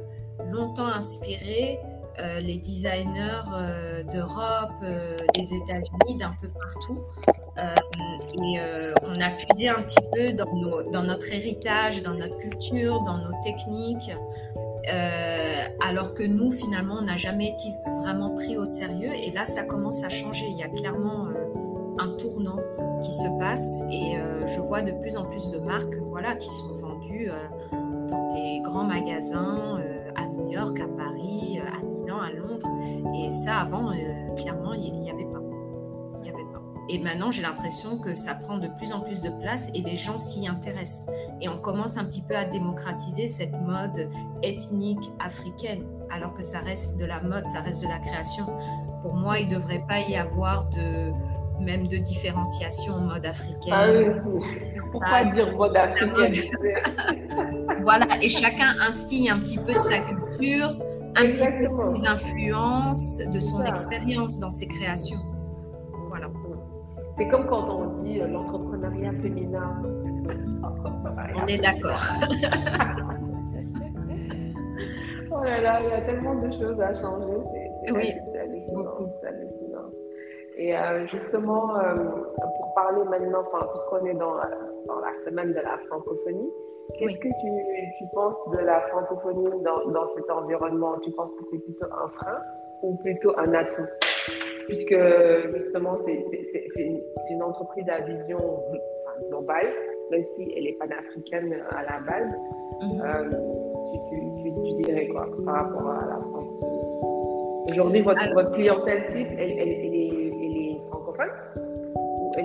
longtemps 0.51 0.87
inspiré 0.87 1.79
euh, 2.19 2.39
les 2.39 2.57
designers 2.57 3.43
euh, 3.53 4.03
d'Europe, 4.03 4.71
euh, 4.83 5.17
des 5.35 5.53
États-Unis, 5.53 6.17
d'un 6.17 6.33
peu 6.41 6.47
partout. 6.47 6.99
et 8.41 8.59
on 9.03 9.21
a 9.21 9.29
puisé 9.31 9.69
un 9.69 9.81
petit 9.81 10.05
peu 10.13 10.33
dans, 10.91 11.03
notre 11.03 11.31
héritage, 11.33 12.01
dans 12.03 12.13
notre 12.13 12.37
culture, 12.37 13.01
dans 13.01 13.17
nos 13.17 13.33
techniques, 13.43 14.11
alors 15.81 16.13
que 16.13 16.23
nous, 16.23 16.51
finalement, 16.51 16.95
on 16.99 17.05
n'a 17.05 17.17
jamais 17.17 17.49
été 17.49 17.69
vraiment 18.01 18.29
pris 18.35 18.57
au 18.57 18.65
sérieux. 18.65 19.11
Et 19.13 19.31
là, 19.31 19.45
ça 19.45 19.63
commence 19.63 20.03
à 20.03 20.09
changer. 20.09 20.45
Il 20.47 20.57
y 20.57 20.63
a 20.63 20.69
clairement 20.69 21.27
un 21.99 22.09
tournant 22.17 22.59
qui 23.01 23.11
se 23.11 23.27
passe 23.39 23.81
et 23.91 24.15
je 24.45 24.59
vois 24.61 24.81
de 24.81 24.91
plus 24.91 25.17
en 25.17 25.25
plus 25.25 25.51
de 25.51 25.59
marques 25.59 25.97
voilà, 26.11 26.35
qui 26.35 26.49
sont 26.49 26.79
euh, 27.11 28.07
dans 28.07 28.27
des 28.33 28.61
grands 28.61 28.85
magasins 28.85 29.77
à 30.15 30.25
New 30.25 30.49
York, 30.49 30.79
à 30.79 30.87
Paris, 30.87 31.48
Et 33.15 33.31
ça, 33.31 33.59
avant, 33.59 33.91
clairement, 34.35 34.73
il 34.73 34.99
n'y 34.99 35.09
avait 35.09 35.25
pas. 35.25 35.39
Il 36.21 36.27
y 36.27 36.29
avait 36.29 36.43
pas. 36.51 36.61
Et 36.89 36.97
maintenant, 36.99 37.31
j'ai 37.31 37.41
l'impression 37.41 37.99
que 37.99 38.15
ça 38.15 38.33
prend 38.33 38.57
de 38.57 38.67
plus 38.67 38.91
en 38.91 39.01
plus 39.01 39.21
de 39.21 39.29
place 39.29 39.69
et 39.75 39.81
les 39.81 39.95
gens 39.95 40.17
s'y 40.17 40.47
intéressent. 40.47 41.13
Et 41.41 41.47
on 41.49 41.59
commence 41.59 41.97
un 41.97 42.05
petit 42.05 42.21
peu 42.21 42.35
à 42.35 42.45
démocratiser 42.45 43.27
cette 43.27 43.53
mode 43.53 44.09
ethnique 44.41 45.11
africaine, 45.19 45.85
alors 46.09 46.33
que 46.33 46.41
ça 46.41 46.59
reste 46.59 46.99
de 46.99 47.05
la 47.05 47.21
mode, 47.21 47.47
ça 47.47 47.61
reste 47.61 47.83
de 47.83 47.87
la 47.87 47.99
création. 47.99 48.45
Pour 49.03 49.13
moi, 49.13 49.39
il 49.39 49.49
ne 49.49 49.55
devrait 49.55 49.83
pas 49.87 49.99
y 49.99 50.15
avoir 50.15 50.65
de, 50.69 51.11
même 51.59 51.87
de 51.87 51.97
différenciation 51.97 52.93
en 52.93 53.01
mode 53.01 53.25
africain. 53.25 53.71
Ah 53.71 53.87
Pourquoi 54.91 55.23
dire 55.25 55.55
mode 55.55 55.75
africain 55.75 56.29
Voilà, 57.81 58.05
et 58.21 58.29
chacun 58.29 58.75
instille 58.81 59.29
un 59.29 59.39
petit 59.39 59.57
peu 59.57 59.73
de 59.73 59.79
sa 59.79 59.99
culture, 59.99 60.77
un 61.15 61.25
petit 61.31 61.45
peu 61.45 61.67
de 61.67 61.95
ses 61.95 62.07
influences, 62.07 63.17
de 63.17 63.39
son 63.39 63.63
expérience 63.63 64.39
dans 64.39 64.49
ses 64.49 64.67
créations. 64.67 65.19
Voilà. 66.09 66.27
C'est 67.17 67.27
comme 67.27 67.47
quand 67.47 67.69
on 67.69 68.03
dit 68.03 68.21
euh, 68.21 68.27
l'entrepreneuriat 68.27 69.11
féminin. 69.21 69.81
On 71.35 71.47
est 71.47 71.57
d'accord. 71.57 71.99
oh 75.31 75.43
là 75.43 75.61
là, 75.61 75.81
il 75.81 75.89
y 75.89 75.93
a 75.93 76.01
tellement 76.01 76.35
de 76.35 76.51
choses 76.51 76.79
à 76.79 76.93
changer. 76.93 77.37
oui, 77.91 78.13
beaucoup. 78.73 79.07
Et 80.59 80.77
euh, 80.77 81.07
justement, 81.07 81.77
euh, 81.77 81.95
pour 81.95 82.73
parler 82.75 83.03
maintenant, 83.05 83.43
puisqu'on 83.43 84.05
est 84.05 84.13
dans 84.13 84.35
la, 84.35 84.49
semaine 85.23 85.53
de 85.53 85.59
la 85.59 85.77
francophonie, 85.87 86.51
qu'est-ce 86.97 87.17
que 87.17 87.27
tu, 87.27 87.97
tu, 87.97 88.05
penses 88.13 88.37
de 88.53 88.59
la 88.59 88.81
francophonie 88.89 89.63
dans, 89.63 89.91
dans, 89.91 90.07
cet 90.15 90.29
environnement? 90.29 90.97
Tu 91.03 91.11
penses 91.11 91.31
que 91.31 91.45
c'est 91.51 91.59
plutôt 91.59 91.85
un 91.85 92.09
frein 92.09 92.39
ou 92.81 92.95
plutôt 92.97 93.37
un 93.37 93.53
atout? 93.53 93.87
Puisque 94.67 94.95
justement, 95.55 95.97
c'est 96.05 97.31
une 97.31 97.43
entreprise 97.43 97.85
à 97.89 98.01
vision 98.01 98.37
globale, 99.29 99.67
même 100.11 100.23
si 100.23 100.53
elle 100.55 100.67
est 100.67 100.77
panafricaine 100.79 101.55
à 101.71 101.83
la 101.83 101.99
base. 101.99 102.31
Mhm. 102.81 103.01
Euh, 103.01 103.29
tu, 104.11 104.53
tu, 104.53 104.83
dirais 104.83 105.07
quoi 105.07 105.27
par 105.45 105.55
rapport 105.55 105.89
à 105.89 106.05
la 106.05 106.15
francophonie 106.15 106.79
Aujourd'hui, 107.71 108.01
votre, 108.01 108.33
votre, 108.33 108.51
clientèle 108.53 109.05
type, 109.07 109.27
elle, 109.37 109.51
elle, 109.51 109.69
elle 109.69 109.95
est 109.95 110.09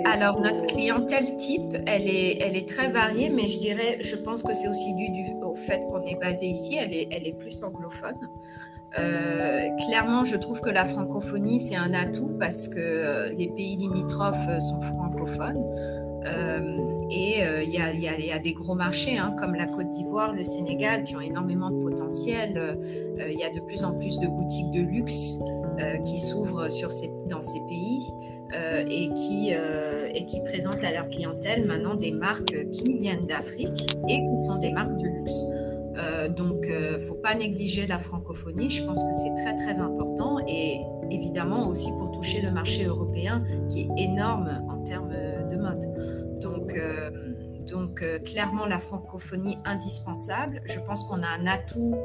alors, 0.05 0.39
notre 0.39 0.67
clientèle 0.67 1.35
type, 1.37 1.75
elle 1.87 2.07
est, 2.07 2.69
très 2.69 2.89
variée, 2.89 3.29
mais 3.29 3.47
je 3.47 3.59
dirais, 3.59 3.97
je 4.01 4.15
pense 4.15 4.43
que 4.43 4.53
c'est 4.53 4.67
aussi 4.67 4.93
dû 4.93 5.09
au 5.43 5.55
fait 5.55 5.79
qu'on 5.87 6.03
est 6.03 6.19
basé 6.19 6.45
ici, 6.45 6.77
elle 6.79 6.93
est, 6.93 7.37
plus 7.37 7.63
anglophone. 7.63 8.29
Euh, 8.97 9.67
clairement, 9.87 10.23
je 10.23 10.37
trouve 10.37 10.61
que 10.61 10.69
la 10.69 10.85
francophonie, 10.85 11.59
c'est 11.59 11.75
un 11.75 11.93
atout 11.93 12.31
parce 12.39 12.67
que 12.67 12.79
euh, 12.79 13.29
les 13.29 13.47
pays 13.47 13.75
limitrophes 13.75 14.59
sont 14.59 14.81
francophones. 14.81 15.63
Euh, 16.27 17.07
et 17.11 17.41
il 17.63 17.69
y, 17.69 18.25
y, 18.25 18.31
a 18.31 18.39
des 18.39 18.53
gros 18.53 18.73
marchés 18.73 19.17
hein, 19.17 19.35
comme 19.39 19.53
la 19.53 19.67
Côte 19.67 19.89
d'Ivoire, 19.89 20.33
le 20.33 20.43
Sénégal, 20.43 21.03
qui 21.03 21.15
ont 21.15 21.21
énormément 21.21 21.69
de 21.69 21.81
potentiel. 21.83 22.77
Il 23.17 23.37
y 23.37 23.43
a 23.43 23.49
de 23.49 23.59
plus 23.59 23.83
en 23.83 23.97
plus 23.97 24.19
de 24.19 24.27
boutiques 24.27 24.71
de 24.71 24.81
luxe 24.81 25.39
qui 26.05 26.17
s'ouvrent 26.17 26.67
dans 27.27 27.41
ces 27.41 27.59
pays. 27.67 28.07
Euh, 28.55 28.83
et, 28.89 29.09
qui, 29.13 29.49
euh, 29.53 30.07
et 30.13 30.25
qui 30.25 30.41
présentent 30.41 30.83
à 30.83 30.91
leur 30.91 31.09
clientèle 31.09 31.65
maintenant 31.65 31.95
des 31.95 32.11
marques 32.11 32.69
qui 32.69 32.97
viennent 32.97 33.25
d'Afrique 33.25 33.97
et 34.07 34.17
qui 34.17 34.41
sont 34.45 34.59
des 34.59 34.71
marques 34.71 34.95
de 34.97 35.07
luxe. 35.07 35.43
Euh, 35.97 36.29
donc, 36.29 36.67
ne 36.67 36.97
faut 36.99 37.15
pas 37.15 37.35
négliger 37.35 37.87
la 37.87 37.99
francophonie. 37.99 38.69
Je 38.69 38.83
pense 38.83 39.01
que 39.01 39.13
c'est 39.13 39.43
très, 39.43 39.55
très 39.55 39.79
important. 39.79 40.37
Et 40.47 40.81
évidemment 41.11 41.67
aussi 41.67 41.89
pour 41.91 42.11
toucher 42.11 42.41
le 42.41 42.51
marché 42.51 42.85
européen 42.85 43.43
qui 43.69 43.81
est 43.81 44.03
énorme 44.03 44.61
en 44.69 44.83
termes 44.83 45.13
de 45.49 45.55
mode. 45.55 46.39
Donc, 46.41 46.79
donc 47.69 48.03
clairement, 48.23 48.65
la 48.65 48.79
francophonie 48.79 49.57
indispensable. 49.65 50.61
Je 50.65 50.79
pense 50.79 51.03
qu'on 51.05 51.21
a 51.23 51.27
un 51.27 51.47
atout 51.47 51.95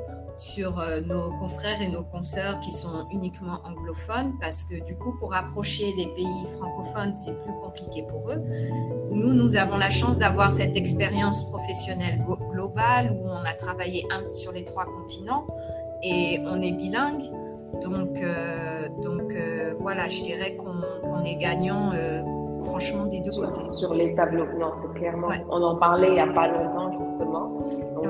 sur 0.40 0.80
euh, 0.80 1.00
nos 1.02 1.32
confrères 1.32 1.82
et 1.82 1.88
nos 1.88 2.02
consoeurs 2.02 2.58
qui 2.60 2.72
sont 2.72 3.06
uniquement 3.12 3.58
anglophones 3.64 4.32
parce 4.40 4.64
que 4.64 4.82
du 4.86 4.96
coup, 4.96 5.14
pour 5.18 5.34
approcher 5.34 5.92
les 5.98 6.06
pays 6.06 6.46
francophones, 6.56 7.12
c'est 7.12 7.38
plus 7.42 7.52
compliqué 7.62 8.04
pour 8.08 8.30
eux. 8.30 8.42
Nous, 9.10 9.34
nous 9.34 9.56
avons 9.56 9.76
la 9.76 9.90
chance 9.90 10.16
d'avoir 10.16 10.50
cette 10.50 10.76
expérience 10.76 11.46
professionnelle 11.50 12.24
globale 12.52 13.12
où 13.12 13.28
on 13.28 13.44
a 13.44 13.52
travaillé 13.52 14.06
sur 14.32 14.52
les 14.52 14.64
trois 14.64 14.86
continents 14.86 15.46
et 16.02 16.40
on 16.46 16.62
est 16.62 16.72
bilingue. 16.72 17.22
Donc, 17.82 18.20
euh, 18.22 18.88
donc 19.02 19.34
euh, 19.34 19.74
voilà, 19.78 20.08
je 20.08 20.22
dirais 20.22 20.56
qu'on 20.56 21.22
est 21.22 21.36
gagnant 21.36 21.92
franchement 22.62 23.04
des 23.06 23.20
deux 23.20 23.32
côtés. 23.32 23.60
Sur 23.74 23.92
les 23.92 24.14
tableaux, 24.14 24.46
non, 24.58 24.72
c'est 24.82 24.98
clairement. 24.98 25.28
On 25.50 25.62
en 25.62 25.76
parlait 25.76 26.08
il 26.08 26.14
n'y 26.14 26.20
a 26.20 26.26
pas 26.28 26.48
longtemps 26.48 26.90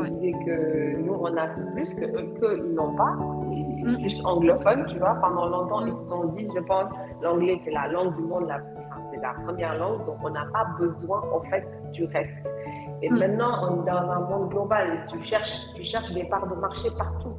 on 0.00 0.10
disait 0.14 0.32
que 0.44 0.96
nous, 0.98 1.14
on 1.14 1.36
a 1.36 1.46
plus 1.74 1.94
que 1.94 2.06
qu'ils 2.06 2.74
n'ont 2.74 2.94
pas, 2.94 3.12
mm. 3.12 4.00
juste 4.02 4.24
anglophone, 4.24 4.86
tu 4.88 4.98
vois. 4.98 5.14
Pendant 5.20 5.46
longtemps, 5.46 5.86
ils 5.86 5.94
se 6.02 6.08
sont 6.08 6.24
dit, 6.36 6.48
je 6.54 6.60
pense, 6.60 6.90
l'anglais, 7.22 7.60
c'est 7.62 7.72
la 7.72 7.88
langue 7.88 8.16
du 8.16 8.22
monde, 8.22 8.52
c'est 9.12 9.20
la 9.20 9.34
première 9.44 9.78
langue, 9.78 10.04
donc 10.06 10.16
on 10.22 10.30
n'a 10.30 10.46
pas 10.52 10.66
besoin, 10.78 11.22
en 11.32 11.40
fait, 11.48 11.66
du 11.92 12.04
reste. 12.04 12.54
Et 13.02 13.10
mm. 13.10 13.18
maintenant, 13.18 13.68
on 13.68 13.82
est 13.82 13.90
dans 13.90 14.10
un 14.10 14.20
monde 14.20 14.50
global. 14.50 15.04
Tu 15.10 15.22
cherches, 15.22 15.58
tu 15.74 15.84
cherches 15.84 16.12
des 16.12 16.24
parts 16.24 16.46
de 16.46 16.54
marché 16.54 16.88
partout. 16.96 17.34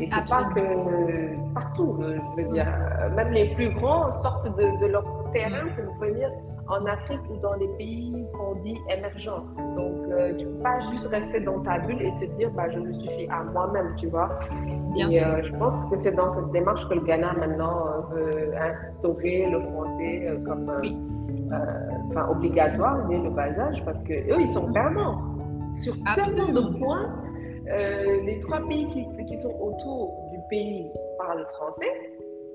Et 0.00 0.06
c'est 0.06 0.28
pas 0.28 0.44
que 0.54 1.52
partout, 1.54 1.96
je 2.00 2.42
veux 2.42 2.52
dire. 2.52 2.66
Même 3.14 3.30
les 3.30 3.54
plus 3.54 3.70
grands 3.74 4.10
sortent 4.10 4.56
de, 4.56 4.80
de 4.80 4.86
leur 4.90 5.04
terrain 5.32 5.66
pour 5.76 5.94
venir 6.00 6.30
en 6.68 6.86
Afrique 6.86 7.20
ou 7.30 7.36
dans 7.38 7.54
les 7.54 7.68
pays 7.78 8.12
qu'on 8.34 8.54
dit 8.62 8.78
émergents. 8.90 9.44
Donc, 9.76 10.10
euh, 10.10 10.34
tu 10.36 10.44
ne 10.44 10.52
peux 10.52 10.62
pas 10.62 10.78
juste 10.90 11.06
rester 11.08 11.40
dans 11.40 11.60
ta 11.60 11.78
bulle 11.78 12.00
et 12.02 12.12
te 12.20 12.30
dire, 12.36 12.50
bah, 12.52 12.70
je 12.70 12.78
me 12.78 12.92
suffis 12.92 13.28
à 13.30 13.42
moi-même, 13.44 13.94
tu 13.98 14.08
vois. 14.08 14.38
Bien 14.94 15.10
sûr. 15.10 15.26
Euh, 15.26 15.42
je 15.42 15.52
pense 15.56 15.74
que 15.90 15.96
c'est 15.96 16.14
dans 16.14 16.30
cette 16.34 16.50
démarche 16.52 16.88
que 16.88 16.94
le 16.94 17.00
Ghana 17.00 17.32
maintenant 17.34 17.86
euh, 17.86 18.14
veut 18.14 18.54
instaurer 18.56 19.50
le 19.50 19.60
français 19.60 20.38
comme 20.46 20.70
enfin, 22.10 22.28
obligatoire 22.30 23.06
dès 23.08 23.18
le 23.18 23.30
bas 23.30 23.50
âge 23.58 23.82
parce 23.84 24.02
qu'eux, 24.04 24.40
ils 24.40 24.48
sont 24.48 24.70
perdants. 24.72 25.18
Sur 25.80 25.94
tellement 26.14 26.52
de 26.52 26.78
points, 26.78 27.10
les 28.24 28.38
trois 28.40 28.60
pays 28.68 28.86
qui, 28.88 29.24
qui 29.24 29.36
sont 29.36 29.54
autour 29.60 30.14
du 30.30 30.38
pays 30.48 30.90
parlent 31.18 31.46
français 31.54 32.11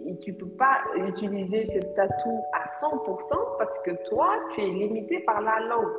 et 0.08 0.16
tu 0.20 0.32
ne 0.32 0.38
peux 0.38 0.50
pas 0.50 0.80
utiliser 0.96 1.66
ce 1.66 1.80
tatou 1.80 2.42
à 2.54 2.64
100% 2.64 3.58
parce 3.58 3.80
que 3.86 3.92
toi, 4.10 4.30
tu 4.56 4.62
es 4.62 4.68
limité 4.68 5.20
par 5.26 5.42
la 5.42 5.60
langue. 5.68 5.94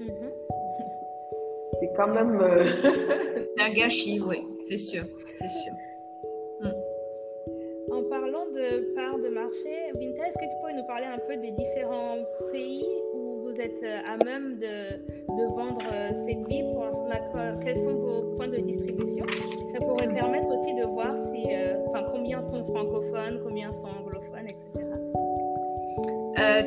Mm-hmm. 0.00 0.32
C'est 1.80 1.92
quand 1.96 2.08
même. 2.08 2.40
Euh, 2.40 2.64
c'est 3.46 3.62
un 3.62 3.72
gâchis, 3.72 4.20
oui, 4.20 4.44
c'est 4.58 4.76
sûr, 4.76 5.04
c'est 5.28 5.48
sûr. 5.48 5.72
Mm. 6.60 7.92
En 7.92 8.02
parlant 8.04 8.46
de 8.46 8.94
part 8.94 9.18
de 9.18 9.28
marché, 9.28 9.92
Vinta, 9.94 10.26
est-ce 10.26 10.38
que 10.38 10.50
tu 10.50 10.56
pourrais 10.60 10.74
nous 10.74 10.86
parler 10.86 11.06
un 11.06 11.18
peu 11.18 11.36
des 11.36 11.52
différents 11.52 12.18
pays 12.50 12.88
où 13.14 13.42
vous 13.44 13.60
êtes 13.60 13.84
euh, 13.84 14.00
à 14.06 14.24
même 14.24 14.56
de, 14.56 14.96
de 15.32 15.54
vendre 15.54 15.80
euh, 15.92 16.10
ces 16.26 16.34
prix 16.42 16.62
pour, 16.62 16.90
Quels 17.62 17.76
sont 17.76 17.94
vos 17.94 18.36
points 18.36 18.48
de 18.48 18.56
distribution? 18.56 19.26
Ça 19.72 19.78
pourrait 19.78 20.08
permettre 20.08 20.48
aussi 20.48 20.74
de 20.74 20.84
voir 20.86 21.16
si 21.16 21.83
sont 22.46 22.64
francophones, 22.66 23.40
combien 23.44 23.72
sont 23.72 23.88
anglophones, 24.00 24.46
etc. 24.46 24.64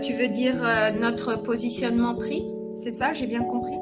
tu 0.01 0.13
veux 0.13 0.27
dire 0.27 0.55
notre 0.99 1.41
positionnement 1.43 2.15
prix 2.15 2.45
C'est 2.75 2.91
ça, 2.91 3.13
j'ai 3.13 3.27
bien 3.27 3.43
compris? 3.43 3.77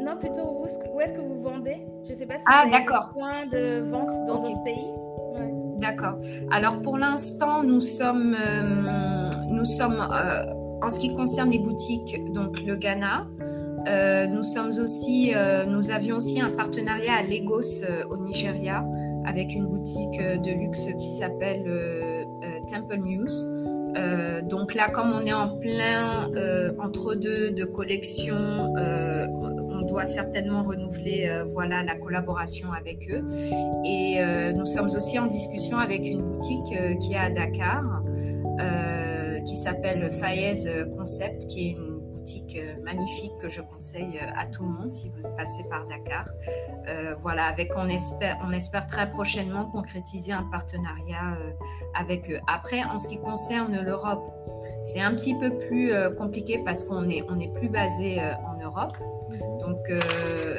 Non, 0.00 0.16
plutôt 0.16 0.60
où, 0.60 0.64
est-ce 1.00 1.12
que 1.12 1.20
vous 1.20 1.42
vendez? 1.42 1.86
Je 2.04 2.12
ne 2.12 2.16
sais 2.16 2.26
pas 2.26 2.38
si 2.38 2.44
ah, 2.46 2.64
vous 2.66 2.74
avez 2.74 2.84
des 2.84 2.90
points 3.12 3.46
de 3.46 3.90
vente 3.90 4.26
dans 4.26 4.42
d'autres 4.42 4.62
pays. 4.62 4.92
D'accord. 5.78 6.18
Alors 6.50 6.80
pour 6.80 6.96
l'instant, 6.96 7.62
nous 7.62 7.80
sommes, 7.80 8.34
euh, 8.34 9.28
nous 9.50 9.64
sommes 9.66 10.00
euh, 10.00 10.44
en 10.82 10.88
ce 10.88 10.98
qui 10.98 11.14
concerne 11.14 11.50
les 11.50 11.58
boutiques, 11.58 12.32
donc 12.32 12.60
le 12.62 12.76
Ghana. 12.76 13.26
Euh, 13.88 14.26
nous 14.26 14.42
sommes 14.42 14.72
aussi, 14.82 15.32
nous 15.68 15.90
avions 15.90 16.16
aussi 16.16 16.40
un 16.40 16.50
partenariat 16.50 17.14
à 17.20 17.22
Lagos 17.22 17.84
au 18.10 18.16
Nigeria 18.16 18.84
avec 19.26 19.54
une 19.54 19.66
boutique 19.66 20.18
de 20.18 20.52
luxe 20.52 20.86
qui 20.98 21.08
s'appelle 21.08 21.64
Temple 22.68 22.98
News. 22.98 24.48
donc 24.48 24.74
là, 24.74 24.88
comme 24.88 25.12
on 25.12 25.26
est 25.26 25.32
en 25.32 25.58
plein 25.58 26.30
entre 26.78 27.14
deux 27.14 27.50
de 27.50 27.64
collections 27.64 28.72
doit 29.86 30.04
certainement 30.04 30.62
renouveler 30.62 31.26
euh, 31.28 31.44
voilà, 31.44 31.82
la 31.82 31.96
collaboration 31.96 32.68
avec 32.72 33.08
eux. 33.10 33.24
Et 33.84 34.16
euh, 34.18 34.52
nous 34.52 34.66
sommes 34.66 34.88
aussi 34.88 35.18
en 35.18 35.26
discussion 35.26 35.78
avec 35.78 36.06
une 36.06 36.22
boutique 36.22 36.76
euh, 36.78 36.94
qui 36.96 37.14
est 37.14 37.18
à 37.18 37.30
Dakar, 37.30 38.02
qui 39.44 39.56
s'appelle 39.56 40.10
Fayez 40.10 40.54
Concept, 40.96 41.46
qui 41.46 41.68
est 41.68 41.72
une 41.72 41.85
boutique 42.26 42.58
magnifique 42.82 43.38
que 43.40 43.48
je 43.48 43.60
conseille 43.60 44.18
à 44.18 44.46
tout 44.46 44.64
le 44.64 44.70
monde 44.70 44.90
si 44.90 45.10
vous 45.10 45.28
passez 45.36 45.62
par 45.70 45.86
Dakar. 45.86 46.26
voilà, 47.20 47.44
avec 47.44 47.70
on 47.76 47.88
espère, 47.88 48.36
on 48.44 48.50
espère 48.50 48.88
très 48.88 49.08
prochainement 49.10 49.66
concrétiser 49.66 50.32
un 50.32 50.42
partenariat 50.42 51.38
avec 51.94 52.28
eux. 52.30 52.40
Après, 52.48 52.82
en 52.82 52.98
ce 52.98 53.06
qui 53.08 53.20
concerne 53.20 53.80
l'Europe, 53.80 54.28
c'est 54.82 55.00
un 55.00 55.14
petit 55.14 55.38
peu 55.38 55.56
plus 55.56 55.92
compliqué 56.18 56.60
parce 56.64 56.82
qu'on 56.84 57.08
est, 57.08 57.22
on 57.28 57.38
est 57.38 57.52
plus 57.52 57.68
basé 57.68 58.20
en 58.20 58.60
Europe. 58.60 58.96
Donc, 59.60 59.78
euh, 59.90 60.54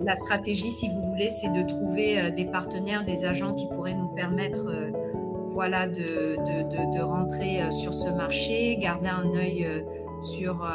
la 0.00 0.14
stratégie, 0.14 0.70
si 0.70 0.88
vous 0.88 1.02
voulez, 1.02 1.28
c'est 1.28 1.52
de 1.52 1.62
trouver 1.66 2.20
euh, 2.20 2.30
des 2.30 2.46
partenaires, 2.46 3.04
des 3.04 3.24
agents 3.24 3.54
qui 3.54 3.66
pourraient 3.68 3.94
nous 3.94 4.08
permettre 4.08 4.68
euh, 4.68 4.90
voilà, 5.48 5.86
de, 5.86 6.36
de, 6.36 7.02
rentrer 7.02 7.60
sur 7.72 7.92
ce 7.92 8.08
marché, 8.08 8.76
garder 8.76 9.08
un 9.08 9.34
œil 9.34 9.66
sur, 10.20 10.66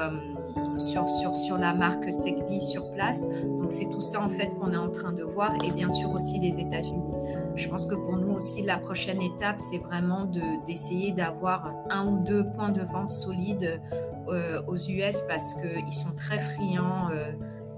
sur, 0.77 1.07
sur, 1.07 1.35
sur 1.35 1.57
la 1.57 1.73
marque 1.73 2.11
Segbi 2.11 2.59
sur 2.59 2.91
place. 2.91 3.29
Donc, 3.43 3.71
c'est 3.71 3.89
tout 3.89 4.01
ça 4.01 4.21
en 4.21 4.29
fait 4.29 4.47
qu'on 4.55 4.73
est 4.73 4.77
en 4.77 4.89
train 4.89 5.11
de 5.11 5.23
voir 5.23 5.53
et 5.63 5.71
bien 5.71 5.93
sûr 5.93 6.11
aussi 6.11 6.39
les 6.39 6.59
États-Unis. 6.59 7.11
Je 7.55 7.69
pense 7.69 7.85
que 7.85 7.95
pour 7.95 8.17
nous 8.17 8.33
aussi, 8.33 8.63
la 8.63 8.77
prochaine 8.77 9.21
étape, 9.21 9.59
c'est 9.59 9.77
vraiment 9.77 10.29
d'essayer 10.67 11.11
d'avoir 11.11 11.73
un 11.89 12.05
ou 12.07 12.23
deux 12.23 12.45
points 12.51 12.71
de 12.71 12.81
vente 12.81 13.11
solides 13.11 13.81
aux 14.27 14.75
US 14.75 15.21
parce 15.27 15.53
qu'ils 15.61 15.93
sont 15.93 16.15
très 16.15 16.39
friands 16.39 17.09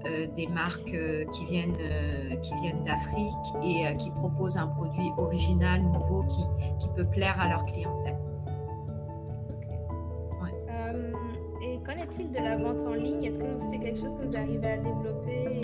euh, 0.06 0.26
des 0.36 0.46
marques 0.46 0.94
euh, 0.94 1.24
qui 1.32 1.44
viennent, 1.44 1.76
euh, 1.80 2.36
viennent 2.62 2.84
d'Afrique 2.84 3.32
et 3.64 3.96
qui 3.96 4.10
proposent 4.10 4.56
un 4.56 4.68
produit 4.68 5.10
original, 5.16 5.82
nouveau, 5.82 6.22
qui, 6.24 6.44
qui 6.78 6.88
peut 6.94 7.04
plaire 7.04 7.40
à 7.40 7.48
leur 7.48 7.64
clientèle. 7.64 8.16
De 12.16 12.42
la 12.42 12.56
vente 12.56 12.80
en 12.86 12.94
ligne? 12.94 13.24
Est-ce 13.24 13.38
que 13.38 13.48
c'est 13.70 13.78
quelque 13.78 14.00
chose 14.00 14.16
que 14.16 14.26
vous 14.26 14.36
arrivez 14.36 14.66
à 14.66 14.76
développer 14.78 15.60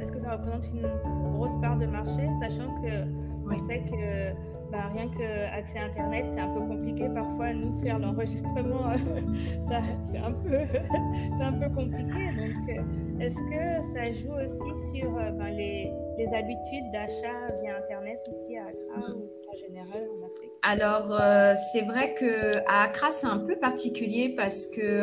Est-ce 0.00 0.12
que 0.12 0.20
ça 0.20 0.32
représente 0.32 0.66
une 0.72 0.88
grosse 1.32 1.60
part 1.60 1.76
de 1.76 1.86
marché, 1.86 2.28
sachant 2.40 2.68
que 2.82 3.04
on 3.50 3.58
sait 3.58 3.80
que 3.80 4.32
bah, 4.70 4.88
rien 4.94 5.08
que 5.08 5.52
accès 5.52 5.78
à 5.78 5.84
Internet, 5.86 6.26
c'est 6.32 6.40
un 6.40 6.54
peu 6.54 6.60
compliqué 6.60 7.08
parfois. 7.14 7.52
Nous, 7.52 7.82
faire 7.82 7.98
l'enregistrement, 7.98 8.92
c'est 10.10 10.18
un, 10.18 10.32
peu, 10.32 10.56
un 11.42 11.52
peu 11.52 11.74
compliqué. 11.74 12.32
Donc, 12.32 12.68
euh, 12.68 13.20
est-ce 13.20 13.38
que 13.38 13.92
ça 13.92 14.04
joue 14.16 14.32
aussi 14.32 14.98
sur 14.98 15.14
euh, 15.18 15.30
ben, 15.32 15.50
les, 15.50 15.92
les, 16.16 16.26
habitudes 16.28 16.90
d'achat 16.92 17.54
via 17.60 17.76
Internet 17.78 18.18
ici 18.28 18.56
à 18.56 18.66
Accra 18.66 19.10
ou 19.10 19.28
en 19.50 19.56
général 19.56 20.08
en 20.08 20.26
Afrique 20.26 20.51
Alors, 20.62 21.18
euh, 21.20 21.54
c'est 21.72 21.82
vrai 21.82 22.14
qu'à 22.14 22.82
Accra, 22.82 23.10
c'est 23.10 23.26
un 23.26 23.38
peu 23.38 23.56
particulier 23.56 24.28
parce 24.36 24.66
que 24.66 25.02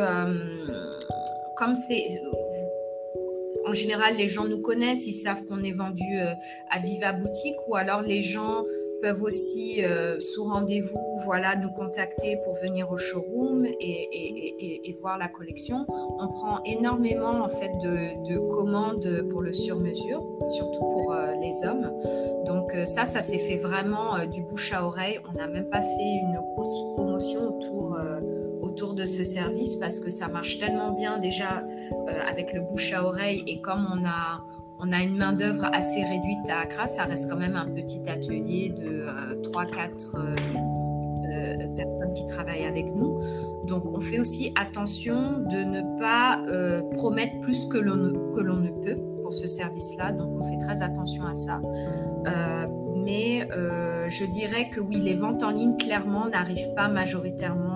comme 1.56 1.74
c'est 1.74 2.20
en 3.66 3.74
général, 3.74 4.16
les 4.16 4.26
gens 4.26 4.46
nous 4.46 4.62
connaissent, 4.62 5.06
ils 5.06 5.12
savent 5.12 5.44
qu'on 5.44 5.62
est 5.62 5.72
vendu 5.72 6.18
à 6.70 6.78
Viva 6.80 7.12
Boutique 7.12 7.56
ou 7.68 7.76
alors 7.76 8.02
les 8.02 8.22
gens 8.22 8.64
peuvent 9.00 9.22
aussi, 9.22 9.84
euh, 9.84 10.18
sous 10.20 10.44
rendez-vous, 10.44 11.18
voilà, 11.24 11.56
nous 11.56 11.70
contacter 11.70 12.38
pour 12.44 12.54
venir 12.54 12.90
au 12.90 12.98
showroom 12.98 13.64
et, 13.64 14.94
voir 15.00 15.16
la 15.16 15.28
collection. 15.28 15.86
On 15.88 16.28
prend 16.28 16.62
énormément 16.64 17.42
en 17.42 17.48
fait 17.48 17.70
de, 17.82 18.38
commandes 18.52 19.22
pour 19.30 19.40
le 19.40 19.52
sur-mesure, 19.52 20.22
surtout 20.48 20.80
pour 20.80 21.12
euh, 21.12 21.32
les 21.36 21.66
hommes. 21.66 21.90
Donc 22.44 22.74
euh, 22.74 22.84
ça, 22.84 23.06
ça 23.06 23.20
s'est 23.20 23.38
fait 23.38 23.56
vraiment 23.56 24.26
du 24.26 24.42
bouche 24.42 24.72
à 24.72 24.84
oreille. 24.84 25.20
On 25.28 25.38
n'a 25.38 25.46
même 25.46 25.70
pas 25.70 25.80
fait 25.80 26.12
une 26.22 26.38
grosse 26.52 26.74
promotion 26.94 27.56
autour 27.56 27.98
autour 28.60 28.92
de 28.92 29.06
ce 29.06 29.24
service 29.24 29.76
parce 29.76 30.00
que 30.00 30.10
ça 30.10 30.28
marche 30.28 30.58
tellement 30.58 30.92
bien 30.92 31.18
déjà 31.18 31.64
avec 32.28 32.52
le 32.52 32.60
bouche 32.60 32.92
à 32.92 33.04
oreille 33.04 33.42
et 33.46 33.60
comme 33.60 33.86
on 33.90 34.06
a 34.06 34.42
on 34.82 34.92
a 34.92 35.02
une 35.02 35.16
main-d'œuvre 35.16 35.66
assez 35.72 36.02
réduite 36.02 36.48
à 36.48 36.60
Accra. 36.60 36.86
Ça 36.86 37.04
reste 37.04 37.30
quand 37.30 37.36
même 37.36 37.56
un 37.56 37.66
petit 37.66 38.02
atelier 38.08 38.70
de 38.70 39.06
3-4 39.50 40.16
euh, 40.16 40.36
euh, 41.30 41.76
personnes 41.76 42.14
qui 42.14 42.26
travaillent 42.26 42.64
avec 42.64 42.94
nous. 42.94 43.20
Donc, 43.66 43.84
on 43.86 44.00
fait 44.00 44.18
aussi 44.18 44.52
attention 44.56 45.38
de 45.50 45.62
ne 45.62 45.98
pas 45.98 46.40
euh, 46.48 46.82
promettre 46.94 47.38
plus 47.40 47.66
que 47.66 47.78
l'on 47.78 47.96
ne 47.96 48.70
peut 48.70 48.98
pour 49.22 49.32
ce 49.32 49.46
service-là. 49.46 50.12
Donc, 50.12 50.34
on 50.34 50.42
fait 50.44 50.58
très 50.58 50.82
attention 50.82 51.26
à 51.26 51.34
ça. 51.34 51.60
mais 53.04 53.48
je 54.08 54.24
dirais 54.24 54.70
que 54.70 54.80
oui, 54.80 55.00
les 55.00 55.14
ventes 55.14 55.42
en 55.42 55.50
ligne, 55.50 55.76
clairement, 55.76 56.28
n'arrivent 56.28 56.74
pas 56.74 56.88
majoritairement 56.88 57.69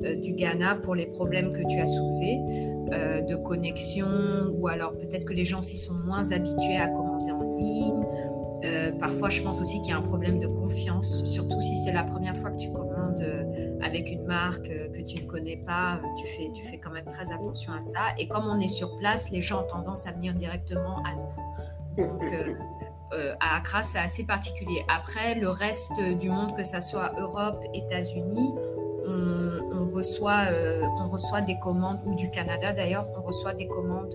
du 0.00 0.32
Ghana 0.32 0.76
pour 0.76 0.94
les 0.94 1.06
problèmes 1.06 1.50
que 1.50 1.66
tu 1.66 1.78
as 1.80 1.86
soulevés. 1.86 2.40
Euh, 2.92 3.20
de 3.20 3.36
connexion 3.36 4.06
ou 4.54 4.68
alors 4.68 4.92
peut-être 4.92 5.26
que 5.26 5.34
les 5.34 5.44
gens 5.44 5.58
aussi 5.58 5.76
sont 5.76 5.94
moins 6.06 6.32
habitués 6.32 6.78
à 6.78 6.88
commander 6.88 7.32
en 7.32 7.56
ligne. 7.56 8.06
Euh, 8.64 8.92
parfois, 8.92 9.28
je 9.28 9.42
pense 9.42 9.60
aussi 9.60 9.80
qu'il 9.82 9.90
y 9.90 9.92
a 9.92 9.98
un 9.98 10.02
problème 10.02 10.38
de 10.38 10.46
confiance, 10.46 11.24
surtout 11.24 11.60
si 11.60 11.76
c'est 11.76 11.92
la 11.92 12.02
première 12.02 12.34
fois 12.34 12.50
que 12.50 12.56
tu 12.56 12.72
commandes 12.72 13.20
euh, 13.20 13.78
avec 13.82 14.10
une 14.10 14.24
marque 14.24 14.68
que 14.68 15.02
tu 15.02 15.22
ne 15.22 15.28
connais 15.28 15.58
pas. 15.58 16.00
Tu 16.16 16.26
fais, 16.28 16.50
tu 16.52 16.64
fais 16.64 16.78
quand 16.78 16.90
même 16.90 17.04
très 17.04 17.30
attention 17.30 17.74
à 17.74 17.80
ça. 17.80 18.00
Et 18.18 18.26
comme 18.26 18.46
on 18.46 18.58
est 18.58 18.68
sur 18.68 18.96
place, 18.98 19.30
les 19.30 19.42
gens 19.42 19.64
ont 19.64 19.66
tendance 19.66 20.06
à 20.06 20.12
venir 20.12 20.32
directement 20.32 21.02
à 21.04 21.14
nous. 21.14 22.04
Donc, 22.04 22.32
à 23.40 23.56
Accra, 23.56 23.82
c'est 23.82 23.98
assez 23.98 24.24
particulier. 24.24 24.82
Après, 24.88 25.34
le 25.34 25.48
reste 25.48 25.92
du 26.20 26.30
monde, 26.30 26.54
que 26.56 26.64
ce 26.64 26.80
soit 26.80 27.12
Europe, 27.18 27.62
États-Unis, 27.74 28.54
on, 29.06 29.37
reçoit, 29.98 30.46
euh, 30.52 30.82
on 31.00 31.08
reçoit 31.08 31.40
des 31.40 31.58
commandes, 31.58 31.98
ou 32.06 32.14
du 32.14 32.30
Canada 32.30 32.72
d'ailleurs, 32.72 33.06
on 33.16 33.22
reçoit 33.22 33.52
des 33.54 33.66
commandes 33.66 34.14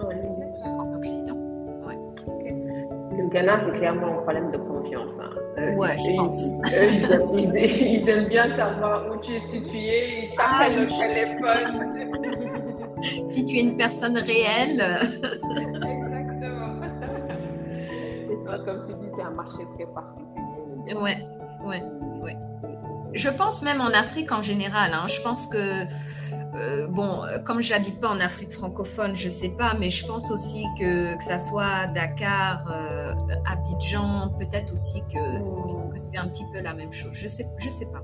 en 0.00 0.08
ligne, 0.10 0.46
en, 0.78 0.96
Occident. 0.96 1.36
Le 3.18 3.28
Ghana, 3.28 3.58
c'est 3.58 3.72
clairement 3.72 4.18
un 4.18 4.22
problème 4.22 4.50
de 4.52 4.58
confiance. 4.58 5.12
Hein. 5.18 5.30
Euh, 5.58 5.74
ouais, 5.76 5.96
je 5.98 6.16
pense. 6.16 6.50
ils, 7.32 8.08
aiment, 8.08 8.28
bien 8.28 8.48
savoir 8.50 9.06
où 9.10 9.16
tu 9.20 9.32
es 9.32 9.38
situé, 9.38 10.24
ils 10.24 10.36
t'appellent 10.36 10.76
ah, 10.76 10.80
le 10.80 10.86
téléphone. 11.02 11.74
si 13.24 13.46
tu 13.46 13.56
es 13.56 13.62
une 13.62 13.76
personne 13.78 14.18
réelle. 14.18 14.82
Exactement. 18.30 18.64
Comme 18.66 18.84
tu 18.84 18.92
dis, 18.92 19.08
c'est 19.16 19.22
un 19.22 19.30
marché 19.30 19.66
très 19.76 19.86
particulier. 19.86 20.94
Ouais, 20.94 21.16
ouais, 21.66 21.82
ouais 22.22 22.36
je 23.16 23.28
pense 23.28 23.62
même 23.62 23.80
en 23.80 23.88
Afrique 23.88 24.32
en 24.32 24.42
général. 24.42 24.92
Hein. 24.92 25.06
je 25.06 25.20
pense 25.20 25.46
que, 25.46 25.84
euh, 26.56 26.86
bon, 26.88 27.22
comme 27.44 27.60
je 27.62 27.72
n'habite 27.72 28.00
pas 28.00 28.08
en 28.08 28.20
Afrique 28.20 28.52
francophone, 28.52 29.14
je 29.14 29.26
ne 29.26 29.30
sais 29.30 29.50
pas, 29.56 29.74
mais 29.78 29.90
je 29.90 30.06
pense 30.06 30.30
aussi 30.30 30.64
que, 30.78 31.16
que 31.16 31.24
ça 31.24 31.38
soit 31.38 31.86
Dakar, 31.94 32.66
euh, 32.70 33.14
Abidjan, 33.50 34.34
peut-être 34.38 34.72
aussi 34.72 35.02
que, 35.12 35.18
c'est 35.96 36.18
un 36.18 36.28
petit 36.28 36.44
peu 36.52 36.60
la 36.60 36.74
même 36.74 36.92
chose. 36.92 37.12
Je 37.14 37.24
ne 37.24 37.30
sais, 37.30 37.46
je 37.58 37.70
sais 37.70 37.86
pas. 37.86 38.02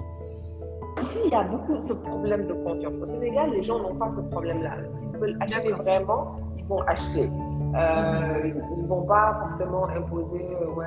Ici, 1.02 1.18
il 1.24 1.30
y 1.30 1.34
a 1.34 1.42
beaucoup 1.42 1.78
de 1.78 1.86
ce 1.86 1.94
problème 1.94 2.46
de 2.46 2.52
confiance. 2.52 2.94
Au 2.96 3.06
Sénégal, 3.06 3.50
les 3.50 3.62
gens 3.62 3.78
n'ont 3.78 3.94
pas 3.94 4.10
ce 4.10 4.20
problème-là. 4.20 4.76
S'ils 4.98 5.18
veulent 5.18 5.38
acheter 5.40 5.72
vraiment, 5.72 6.36
ils 6.56 6.64
vont 6.64 6.80
acheter. 6.82 7.30
Euh, 7.74 8.42
ils 8.44 8.82
ne 8.82 8.86
vont 8.86 9.02
pas 9.02 9.38
forcément 9.40 9.86
imposer, 9.88 10.46
ouais, 10.76 10.86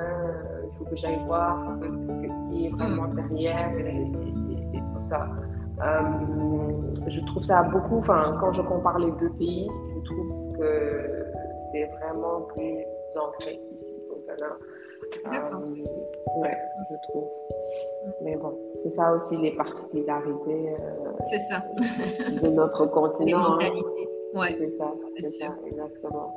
il 0.64 0.78
faut 0.78 0.84
que 0.84 0.96
j'aille 0.96 1.18
voir 1.26 1.56
ce 2.04 2.12
qui 2.12 2.66
est 2.66 2.68
vraiment 2.70 3.08
derrière 3.08 3.76
et, 3.76 4.12
tout 4.72 5.08
ça. 5.10 5.26
je 7.08 7.26
trouve 7.26 7.42
ça 7.42 7.62
beaucoup, 7.64 7.98
enfin, 7.98 8.36
quand 8.40 8.52
je 8.52 8.62
compare 8.62 8.98
les 8.98 9.10
deux 9.12 9.30
pays, 9.30 9.68
je 9.94 10.10
trouve 10.10 10.58
que 10.58 11.26
c'est 11.72 11.90
vraiment 12.00 12.42
plus 12.54 12.84
ancré 13.16 13.60
ici 13.74 13.96
au 14.10 14.24
Ghana. 14.26 14.52
D'accord. 15.30 15.62
ouais, 16.36 16.56
je 16.90 17.10
trouve. 17.10 17.28
Mais 18.22 18.36
bon, 18.36 18.56
c'est 18.82 18.90
ça 18.90 19.12
aussi 19.12 19.36
les 19.36 19.52
particularités 19.52 20.76
c'est 21.24 21.38
ça. 21.40 21.62
de 22.42 22.48
notre 22.48 22.86
continent. 22.90 23.26
Les 23.26 23.32
hein. 23.32 23.48
mentalités. 23.50 24.08
Ouais. 24.34 24.56
C'est 24.58 24.70
ça, 24.76 24.92
C'est 25.16 25.22
ça, 25.22 25.46
exactement. 25.66 26.34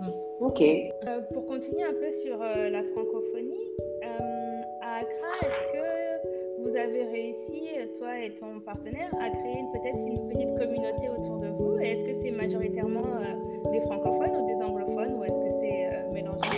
Mm. 0.00 0.06
Ok. 0.40 0.62
Euh, 0.62 1.20
pour 1.32 1.46
continuer 1.46 1.82
un 1.82 1.92
peu 1.92 2.10
sur 2.12 2.40
euh, 2.40 2.70
la 2.70 2.82
francophonie, 2.84 3.68
euh, 4.02 4.60
à 4.80 5.00
Accra, 5.00 5.32
est-ce 5.42 5.72
que 5.72 6.62
vous 6.62 6.76
avez 6.76 7.04
réussi, 7.04 7.68
toi 7.98 8.18
et 8.18 8.32
ton 8.34 8.60
partenaire, 8.60 9.10
à 9.20 9.28
créer 9.30 9.62
peut-être 9.72 9.98
une 9.98 10.28
petite 10.28 10.58
communauté 10.58 11.08
autour 11.10 11.38
de 11.38 11.48
vous? 11.48 11.78
Et 11.80 11.92
Est-ce 11.92 12.04
que 12.04 12.22
c'est 12.22 12.30
majoritairement 12.30 13.04
euh, 13.04 13.70
des 13.72 13.80
francophones 13.82 14.36
ou 14.36 14.46
des 14.46 14.62
anglophones 14.62 15.14
ou 15.18 15.24
est-ce 15.24 15.32
que 15.32 15.60
c'est 15.60 15.86
euh, 15.86 16.12
mélangé? 16.12 16.48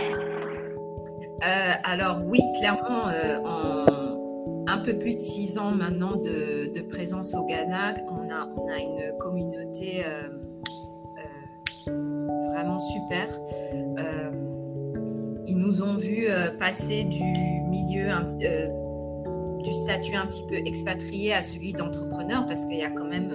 Euh, 1.43 1.73
alors 1.85 2.19
oui, 2.29 2.41
clairement, 2.61 3.09
euh, 3.09 3.39
en 3.45 4.13
un 4.69 4.79
peu 4.79 4.97
plus 4.97 5.17
de 5.17 5.21
six 5.21 5.59
ans 5.59 5.73
maintenant 5.73 6.17
de, 6.17 6.73
de 6.73 6.81
présence 6.89 7.35
au 7.35 7.45
Ghana, 7.47 7.95
on 8.09 8.31
a, 8.31 8.49
on 8.57 8.69
a 8.69 8.79
une 8.79 9.19
communauté 9.19 10.05
vraiment 12.63 12.79
super. 12.79 13.29
Euh, 13.99 14.31
ils 15.47 15.57
nous 15.57 15.83
ont 15.83 15.97
vu 15.97 16.27
euh, 16.29 16.51
passer 16.59 17.03
du 17.05 17.23
milieu, 17.25 18.07
euh, 18.43 18.69
du 19.63 19.75
statut 19.75 20.15
un 20.15 20.27
petit 20.27 20.45
peu 20.49 20.57
expatrié 20.57 21.35
à 21.35 21.43
celui 21.43 21.73
d'entrepreneur, 21.73 22.47
parce 22.47 22.65
qu'il 22.65 22.79
y 22.79 22.85
a 22.85 22.91
quand 22.91 23.05
même 23.05 23.35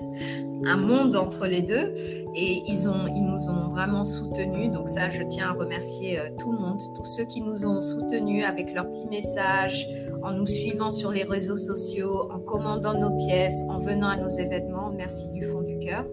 un 0.66 0.76
monde 0.76 1.14
entre 1.14 1.46
les 1.46 1.60
deux. 1.60 1.92
Et 2.36 2.62
ils, 2.66 2.88
ont, 2.88 3.06
ils 3.06 3.22
nous 3.22 3.48
ont 3.50 3.68
vraiment 3.68 4.02
soutenus. 4.02 4.72
Donc 4.72 4.88
ça, 4.88 5.10
je 5.10 5.22
tiens 5.22 5.50
à 5.50 5.52
remercier 5.52 6.18
tout 6.38 6.50
le 6.50 6.58
monde, 6.58 6.80
tous 6.96 7.04
ceux 7.04 7.26
qui 7.26 7.42
nous 7.42 7.66
ont 7.66 7.80
soutenus 7.80 8.44
avec 8.44 8.72
leurs 8.74 8.88
petits 8.88 9.06
messages, 9.06 9.88
en 10.22 10.32
nous 10.32 10.46
suivant 10.46 10.90
sur 10.90 11.12
les 11.12 11.22
réseaux 11.22 11.56
sociaux, 11.56 12.30
en 12.32 12.40
commandant 12.40 12.98
nos 12.98 13.16
pièces, 13.16 13.62
en 13.68 13.78
venant 13.78 14.08
à 14.08 14.16
nos 14.16 14.28
événements. 14.28 14.90
Merci 14.90 15.30
du 15.32 15.42
fond 15.42 15.60
du 15.60 15.78
cœur. 15.78 16.06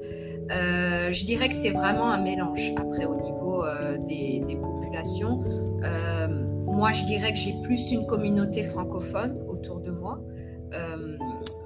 Euh, 0.52 1.14
je 1.14 1.26
dirais 1.26 1.48
que 1.48 1.56
c'est 1.56 1.70
vraiment 1.70 2.12
un 2.12 2.18
mélange 2.18 2.74
après 2.78 3.06
au 3.06 3.16
niveau 3.16 3.64
euh, 3.64 3.98
des, 3.98 4.58
populations. 4.62 5.42
Euh, 5.84 6.28
moi, 6.66 6.92
je 6.92 7.06
dirais 7.06 7.32
que 7.32 7.38
j'ai 7.38 7.56
plus 7.64 7.92
une 7.92 8.06
communauté 8.06 8.64
francophone 8.64 9.38
autour 9.48 9.80
de 9.80 9.92
moi. 9.92 10.20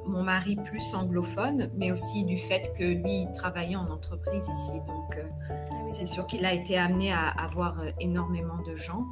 Mon 0.08 0.22
mari 0.22 0.56
plus 0.56 0.94
anglophone, 0.94 1.70
mais 1.76 1.92
aussi 1.92 2.24
du 2.26 2.38
fait 2.38 2.72
que 2.78 2.84
lui 2.84 3.24
il 3.24 3.32
travaillait 3.34 3.76
en 3.76 3.90
entreprise 3.90 4.48
ici. 4.48 4.80
Donc, 4.88 5.20
c'est 5.88 6.08
sûr 6.08 6.28
qu'il 6.28 6.46
a 6.46 6.54
été 6.54 6.78
amené 6.78 7.12
à 7.12 7.28
avoir 7.30 7.82
énormément 8.00 8.62
de 8.66 8.76
gens. 8.76 9.04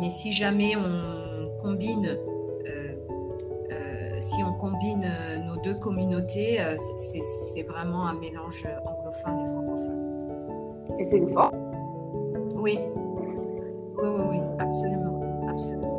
Mais 0.00 0.10
si 0.10 0.32
jamais 0.32 0.76
on 0.76 1.56
combine, 1.58 2.18
si 4.20 4.42
on 4.42 4.52
combine 4.52 5.04
deux 5.64 5.74
communautés, 5.74 6.60
euh, 6.60 6.76
c'est- 6.76 7.62
vraiment 7.62 8.06
un 8.06 8.14
mélange 8.14 8.66
anglophone 8.84 9.40
et 9.40 9.46
francophone. 9.52 10.96
Et 10.98 11.06
c'est 11.06 11.16
une 11.18 11.30
force. 11.30 11.54
Oui, 12.56 12.78
oui, 12.78 14.08
oui, 14.08 14.24
oui, 14.30 14.38
absolument, 14.58 15.20
absolument. 15.48 15.90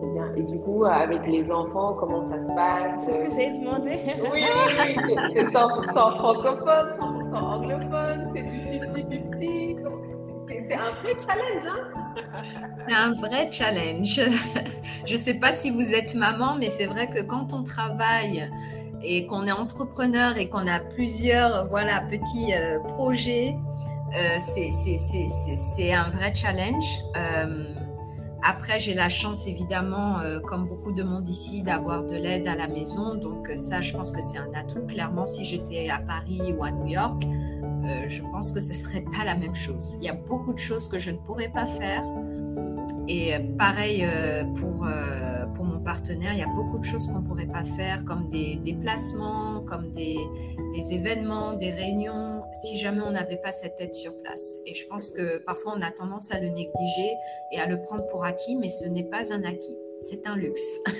C'est 0.00 0.12
bien. 0.12 0.34
Et 0.36 0.42
du 0.42 0.58
coup, 0.60 0.84
avec 0.84 1.26
les 1.26 1.50
enfants, 1.50 1.94
comment 1.98 2.22
ça 2.30 2.38
se 2.40 2.46
passe? 2.54 2.94
C'est 3.04 3.12
ce 3.12 3.28
que 3.28 3.30
j'ai 3.34 3.50
demandé. 3.58 3.96
Oui, 4.32 4.44
oui, 4.44 4.44
oui, 4.78 4.96
c'est- 5.06 5.40
c'est 5.40 5.52
100% 5.52 6.10
francophone, 6.18 6.88
100% 6.98 7.46
anglophone, 7.54 8.30
c'est 8.34 8.42
du 8.42 8.78
50-50. 8.78 9.92
C'est- 10.46 10.60
C'est 10.68 10.74
un 10.74 10.90
vrai 11.02 11.14
challenge, 11.26 11.66
hein? 11.66 11.99
C'est 12.86 12.94
un 12.94 13.12
vrai 13.14 13.50
challenge. 13.52 14.20
Je 15.06 15.12
ne 15.12 15.18
sais 15.18 15.34
pas 15.34 15.52
si 15.52 15.70
vous 15.70 15.92
êtes 15.92 16.14
maman, 16.14 16.56
mais 16.58 16.68
c'est 16.68 16.86
vrai 16.86 17.08
que 17.08 17.20
quand 17.22 17.52
on 17.52 17.62
travaille 17.62 18.50
et 19.02 19.26
qu'on 19.26 19.46
est 19.46 19.52
entrepreneur 19.52 20.36
et 20.36 20.48
qu'on 20.48 20.66
a 20.66 20.80
plusieurs 20.80 21.66
voilà, 21.68 22.00
petits 22.10 22.52
euh, 22.54 22.78
projets, 22.80 23.56
euh, 24.16 24.38
c'est- 24.38 25.92
un 25.92 26.10
vrai 26.10 26.34
challenge. 26.34 26.84
Euh, 27.16 27.64
après, 28.42 28.78
j'ai 28.78 28.94
la 28.94 29.08
chance, 29.10 29.46
évidemment, 29.46 30.16
comme 30.46 30.66
beaucoup 30.66 30.92
de 30.92 31.02
monde 31.02 31.28
ici, 31.28 31.62
d'avoir 31.62 32.04
de 32.04 32.16
l'aide 32.16 32.48
à 32.48 32.54
la 32.54 32.68
maison. 32.68 33.14
Donc 33.14 33.50
ça, 33.56 33.82
je 33.82 33.92
pense 33.92 34.12
que 34.12 34.22
c'est 34.22 34.38
un 34.38 34.48
atout. 34.54 34.86
Clairement, 34.86 35.26
si 35.26 35.44
j'étais 35.44 35.90
à 35.90 35.98
Paris 35.98 36.54
ou 36.56 36.64
à 36.64 36.70
New 36.70 36.86
York, 36.86 37.22
euh, 37.90 38.08
je 38.08 38.22
pense 38.22 38.52
que 38.52 38.60
ce 38.60 38.74
serait 38.74 39.02
pas 39.02 39.24
la 39.24 39.34
même 39.34 39.54
chose. 39.54 39.94
Il 39.98 40.04
y 40.04 40.08
a 40.08 40.14
beaucoup 40.14 40.52
de 40.52 40.58
choses 40.58 40.88
que 40.88 40.98
je 40.98 41.10
ne 41.10 41.18
pourrais 41.18 41.48
pas 41.48 41.66
faire. 41.66 42.04
Et 43.08 43.34
euh, 43.34 43.40
pareil 43.58 44.04
euh, 44.04 44.44
pour, 44.54 44.86
pour 45.54 45.64
mon 45.64 45.80
partenaire, 45.80 46.32
il 46.32 46.38
y 46.38 46.42
a 46.42 46.54
beaucoup 46.54 46.78
de 46.78 46.84
choses 46.84 47.06
qu'on 47.08 47.20
ne 47.20 47.26
pourrait 47.26 47.46
pas 47.46 47.64
faire, 47.64 48.04
comme 48.04 48.30
des 48.30 48.56
déplacements, 48.56 49.64
comme 49.66 49.92
des, 49.92 50.16
des 50.74 50.92
événements, 50.94 51.54
des 51.54 51.70
réunions, 51.70 52.42
si 52.52 52.78
jamais 52.78 53.02
on 53.02 53.10
n'avait 53.10 53.38
pas 53.38 53.50
cette 53.50 53.80
aide 53.80 53.94
sur 53.94 54.12
place. 54.22 54.58
Et 54.66 54.74
je 54.74 54.86
pense 54.86 55.10
que 55.10 55.38
parfois 55.38 55.74
on 55.76 55.82
a 55.82 55.90
tendance 55.90 56.30
à 56.32 56.40
le 56.40 56.48
négliger 56.48 57.12
et 57.52 57.58
à 57.58 57.66
le 57.66 57.82
prendre 57.82 58.06
pour 58.06 58.24
acquis, 58.24 58.56
mais 58.56 58.68
ce 58.68 58.88
n'est 58.88 59.04
pas 59.04 59.32
un 59.32 59.42
acquis, 59.44 59.78
c'est 60.00 60.26
un 60.26 60.36
luxe. 60.36 60.80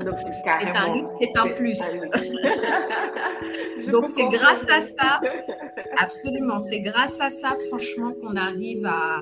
C'est 0.00 0.76
un 0.76 0.94
luxe, 0.94 1.10
c'est 1.20 1.36
un 1.38 1.46
plus. 1.48 1.80
un 1.96 3.90
Donc, 3.92 4.06
c'est 4.08 4.26
grâce 4.28 4.68
à 4.68 4.80
ça 4.80 5.20
Absolument, 5.98 6.58
c'est 6.58 6.80
grâce 6.80 7.20
à 7.20 7.30
ça, 7.30 7.54
franchement, 7.68 8.12
qu'on 8.20 8.34
arrive 8.36 8.84
à, 8.86 9.20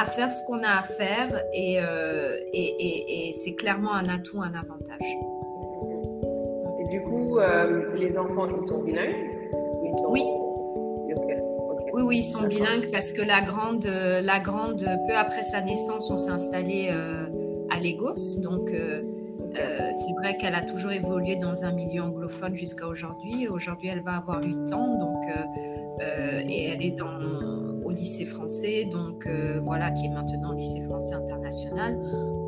à 0.00 0.04
faire 0.06 0.30
ce 0.30 0.44
qu'on 0.46 0.62
a 0.62 0.78
à 0.78 0.82
faire 0.82 1.42
et, 1.54 1.78
euh, 1.80 2.36
et, 2.52 2.62
et- 2.78 3.28
et 3.28 3.32
c'est 3.32 3.54
clairement 3.54 3.92
un 3.94 4.04
atout, 4.08 4.40
un 4.40 4.52
avantage. 4.54 5.00
Et 6.80 6.88
du 6.90 7.02
coup, 7.02 7.38
euh, 7.38 7.94
les 7.96 8.16
enfants, 8.18 8.48
ils 8.60 8.66
sont 8.66 8.82
bilingues 8.82 9.16
Ou 9.52 9.86
ils 9.86 9.98
sont- 9.98 10.10
Oui. 10.10 10.24
Oui, 11.94 12.02
oui, 12.02 12.16
ils 12.18 12.22
sont 12.24 12.46
bilingues 12.46 12.90
parce 12.92 13.12
que 13.12 13.22
la 13.22 13.40
grande, 13.40 13.86
euh, 13.86 14.20
la 14.20 14.40
grande, 14.40 14.84
peu 15.08 15.14
après 15.16 15.42
sa 15.42 15.60
naissance, 15.60 16.10
on 16.10 16.16
s'est 16.16 16.30
installé 16.32 16.88
euh, 16.90 17.26
à 17.74 17.80
Lagos. 17.80 18.40
Donc, 18.42 18.70
euh, 18.70 19.02
euh, 19.56 19.90
c'est 19.92 20.14
vrai 20.14 20.36
qu'elle 20.36 20.54
a 20.54 20.62
toujours 20.62 20.92
évolué 20.92 21.36
dans 21.36 21.64
un 21.64 21.72
milieu 21.72 22.02
anglophone 22.02 22.56
jusqu'à 22.56 22.86
aujourd'hui. 22.86 23.48
Aujourd'hui, 23.48 23.88
elle 23.88 24.02
va 24.02 24.16
avoir 24.16 24.42
8 24.42 24.72
ans 24.72 24.98
donc, 24.98 25.24
euh, 26.00 26.42
et 26.48 26.66
elle 26.66 26.82
est 26.82 26.92
dans, 26.92 27.18
au 27.84 27.90
lycée 27.90 28.24
français, 28.24 28.84
donc 28.90 29.28
voilà, 29.62 29.90
qui 29.90 30.06
est 30.06 30.10
maintenant 30.10 30.52
lycée 30.52 30.82
français 30.82 31.14
international. 31.14 31.98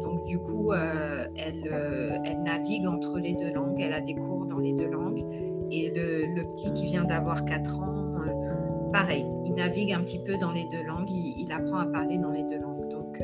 Donc, 0.02 0.24
du 0.24 0.38
coup, 0.38 0.72
elle, 0.72 1.70
elle 2.24 2.42
navigue 2.42 2.86
entre 2.86 3.18
les 3.18 3.34
deux 3.34 3.52
langues. 3.52 3.80
Elle 3.80 3.92
a 3.92 4.00
des 4.00 4.14
cours 4.14 4.46
dans 4.46 4.58
les 4.58 4.72
deux 4.72 4.88
langues. 4.88 5.24
Et 5.70 5.92
le, 5.94 6.42
petit 6.48 6.72
qui 6.72 6.86
vient 6.86 7.04
d'avoir 7.04 7.44
4 7.44 7.80
ans, 7.80 8.14
pareil, 8.92 9.26
il 9.44 9.54
navigue 9.54 9.92
un 9.92 10.00
petit 10.00 10.22
peu 10.22 10.36
dans 10.38 10.52
les 10.52 10.64
deux 10.64 10.82
langues, 10.82 11.10
il, 11.10 11.50
apprend 11.52 11.78
à 11.78 11.86
parler 11.86 12.18
dans 12.18 12.30
les 12.30 12.44
deux 12.44 12.58
langues. 12.58 12.88
Donc, 12.88 13.22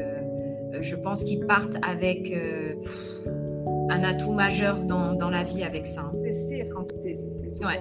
je 0.81 0.97
pense 0.97 1.25
qu'ils 1.25 1.47
partent 1.47 1.77
avec 1.87 2.33
euh, 2.33 2.75
pff, 2.81 3.27
un 3.91 4.03
atout 4.05 4.33
majeur 4.33 4.85
dans, 4.85 5.15
dans 5.15 5.31
la 5.31 5.45
vie 5.45 5.63
avec 5.65 5.87
ça. 5.87 6.03
hein. 6.03 6.13
C'est 7.03 7.17
sûr. 7.51 7.67
Ouais, 7.67 7.79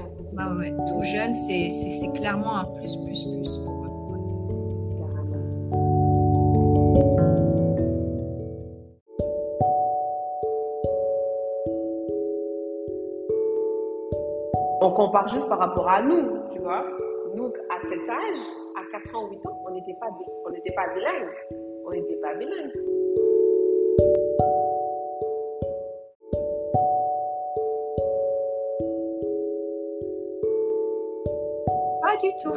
ouais, 0.60 0.74
Tout 0.88 1.02
jeune, 1.04 1.34
c'est 1.34 2.12
clairement 2.14 2.58
un 2.58 2.66
plus, 2.66 2.98
plus, 2.98 3.26
plus 3.26 3.58
pour 3.60 3.74
eux. 3.74 3.88
On 14.84 14.92
compare 14.92 15.28
juste 15.30 15.48
par 15.48 15.60
rapport 15.60 15.88
à 15.88 16.02
nous, 16.02 16.38
tu 16.54 16.60
vois. 16.60 16.84
Nous, 17.36 17.46
à 17.46 17.80
cet 17.88 18.10
âge, 18.10 18.44
à 18.76 19.00
4 19.06 19.16
ans, 19.16 19.30
8 19.30 19.46
ans, 19.48 19.62
on 19.68 19.74
n'était 19.74 19.96
pas, 20.02 20.08
on 20.10 20.52
pas 20.52 20.94
bilingue. 20.94 21.61
On 21.92 21.94
n'était 21.94 22.16
pas 22.22 22.34
bilingue. 22.36 22.72
Pas 32.02 32.16
du 32.18 32.30
tout. 32.42 32.56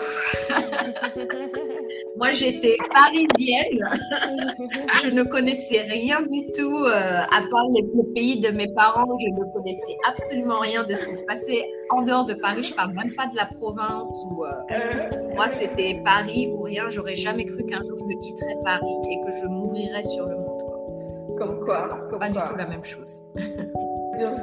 Moi, 2.16 2.30
j'étais 2.30 2.76
parisienne. 2.93 3.80
Je 5.03 5.11
ne 5.11 5.24
connaissais 5.24 5.82
rien 5.82 6.22
du 6.22 6.47
tout, 6.53 6.85
euh, 6.87 7.22
à 7.22 7.43
part 7.51 7.66
les, 7.74 7.82
le 7.82 8.12
pays 8.14 8.41
de 8.41 8.51
mes 8.51 8.68
parents. 8.68 9.16
Je 9.18 9.30
ne 9.30 9.53
connaissais 9.53 9.97
absolument 10.09 10.61
rien 10.61 10.85
de 10.85 10.95
ce 10.95 11.07
qui 11.07 11.16
se 11.16 11.24
passait 11.24 11.64
en 11.91 12.03
dehors 12.03 12.24
de 12.24 12.35
Paris. 12.35 12.62
Je 12.62 12.74
parle 12.74 12.93
même 12.93 13.12
pas 13.16 13.26
de 13.26 13.37
la 13.37 13.47
province. 13.47 14.26
Ou, 14.30 14.45
euh, 14.45 15.24
moi, 15.35 15.49
c'était 15.49 16.01
Paris 16.05 16.51
ou 16.53 16.62
rien. 16.62 16.89
J'aurais 16.91 17.14
jamais 17.16 17.45
cru 17.45 17.64
qu'un 17.64 17.82
jour 17.82 17.99
je 17.99 18.16
quitterais 18.18 18.57
Paris 18.64 18.97
et 19.11 19.20
que 19.20 19.32
je 19.41 19.47
m'ouvrirais 19.47 20.03
sur 20.03 20.26
le 20.26 20.37
monde. 20.37 20.62
quoi. 20.62 21.37
Comme 21.39 21.64
quoi, 21.64 21.89
comme 22.11 22.18
Pas 22.18 22.28
du 22.30 22.39
tout 22.39 22.57
la 22.57 22.66
même 22.66 22.85
chose. 22.85 23.22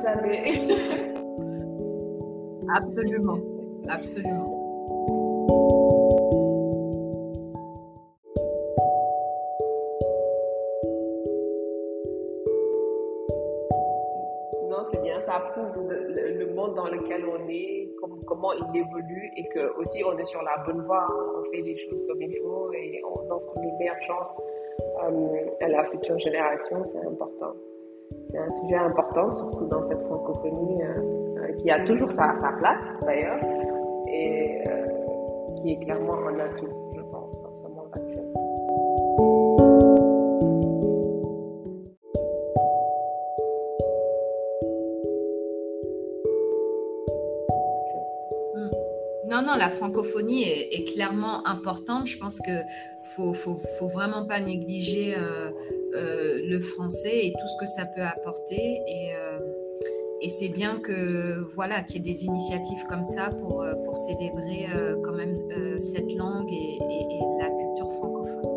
Jamais. 0.04 0.68
Absolument, 2.76 3.39
absolument. 3.88 5.81
Il 18.54 18.78
évolue 18.78 19.32
et 19.38 19.48
que 19.50 19.78
aussi 19.78 20.04
on 20.04 20.18
est 20.18 20.26
sur 20.26 20.42
la 20.42 20.58
bonne 20.66 20.82
voie, 20.86 21.06
hein. 21.10 21.26
on 21.39 21.52
fait 21.52 21.62
les 21.62 21.78
choses 21.78 22.06
comme 22.08 22.22
il 22.22 22.36
faut 22.42 22.72
et 22.74 23.02
on 23.06 23.32
offre 23.32 23.54
les 23.62 23.72
meilleures 23.80 24.02
chances 24.02 24.36
euh, 25.04 25.50
à 25.62 25.68
la 25.68 25.86
future 25.86 26.18
génération, 26.20 26.84
c'est 26.86 27.06
important. 27.06 27.54
C'est 28.32 28.38
un 28.38 28.50
sujet 28.50 28.76
important, 28.76 29.34
surtout 29.34 29.66
dans 29.68 29.88
cette 29.88 30.02
francophonie 30.04 30.84
euh, 30.84 31.42
euh, 31.42 31.54
qui 31.58 31.70
a 31.70 31.84
toujours 31.84 32.12
sa, 32.12 32.36
sa 32.36 32.52
place 32.54 33.00
d'ailleurs 33.02 33.39
et 34.08 34.64
qui 35.62 35.74
est 35.74 35.80
clairement 35.86 36.18
un 36.28 36.39
atout, 36.39 36.68
Non, 49.46 49.56
la 49.56 49.70
francophonie 49.70 50.44
est, 50.44 50.88
clairement 50.94 51.46
importante. 51.48 52.08
Je 52.08 52.18
pense 52.18 52.39
que 52.39 52.52
faut, 53.16 53.34
faut, 53.34 53.88
vraiment 53.88 54.26
pas 54.26 54.39
négliger 54.39 55.16
euh, 55.18 55.52
euh, 55.96 56.42
le 56.44 56.60
français 56.60 57.28
et 57.28 57.32
tout 57.32 57.48
ce 57.48 57.58
que 57.60 57.66
ça 57.66 57.86
peut 57.86 58.04
apporter. 58.04 58.82
Et, 58.88 59.16
euh, 59.16 59.39
et 60.22 60.30
c'est 60.30 60.50
bien 60.50 60.80
que 60.80 61.44
voilà 61.56 61.82
qu'il 61.82 62.06
y 62.06 62.10
ait 62.10 62.14
des 62.14 62.26
initiatives 62.26 62.86
comme 62.88 63.04
ça 63.04 63.32
pour, 63.32 63.66
pour 63.86 63.96
célébrer 63.96 64.68
quand 65.04 65.14
même 65.14 65.80
cette 65.80 66.14
langue 66.14 66.52
et, 66.52 66.78
la 67.39 67.50
culture 67.50 67.92
francophone. 67.94 68.51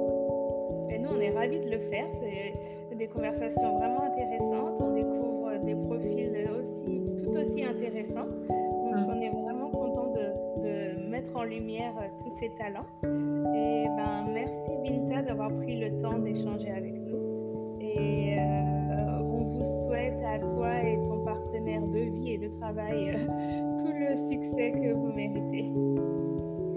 Lumière 11.55 11.94
tous 12.18 12.32
ces 12.40 12.50
talents. 12.59 12.86
Et 13.02 13.86
ben, 13.96 14.26
merci 14.32 14.72
Binta 14.82 15.22
d'avoir 15.22 15.50
pris 15.57 15.78
le 15.78 16.02
temps 16.02 16.18
d'échanger 16.18 16.70
avec 16.70 16.94
nous. 16.94 17.78
Et 17.80 18.38
euh, 18.38 19.20
on 19.22 19.44
vous 19.52 19.64
souhaite 19.86 20.18
à 20.26 20.38
toi 20.38 20.82
et 20.82 20.96
ton 21.05 21.24
partenaire 21.24 21.82
de 21.82 21.98
vie 21.98 22.32
et 22.32 22.38
de 22.38 22.48
travail 22.61 23.11
euh, 23.11 23.78
tout 23.78 23.92
le 23.92 24.16
succès 24.26 24.72
que 24.72 24.92
vous 24.92 25.12
méritez. 25.12 25.72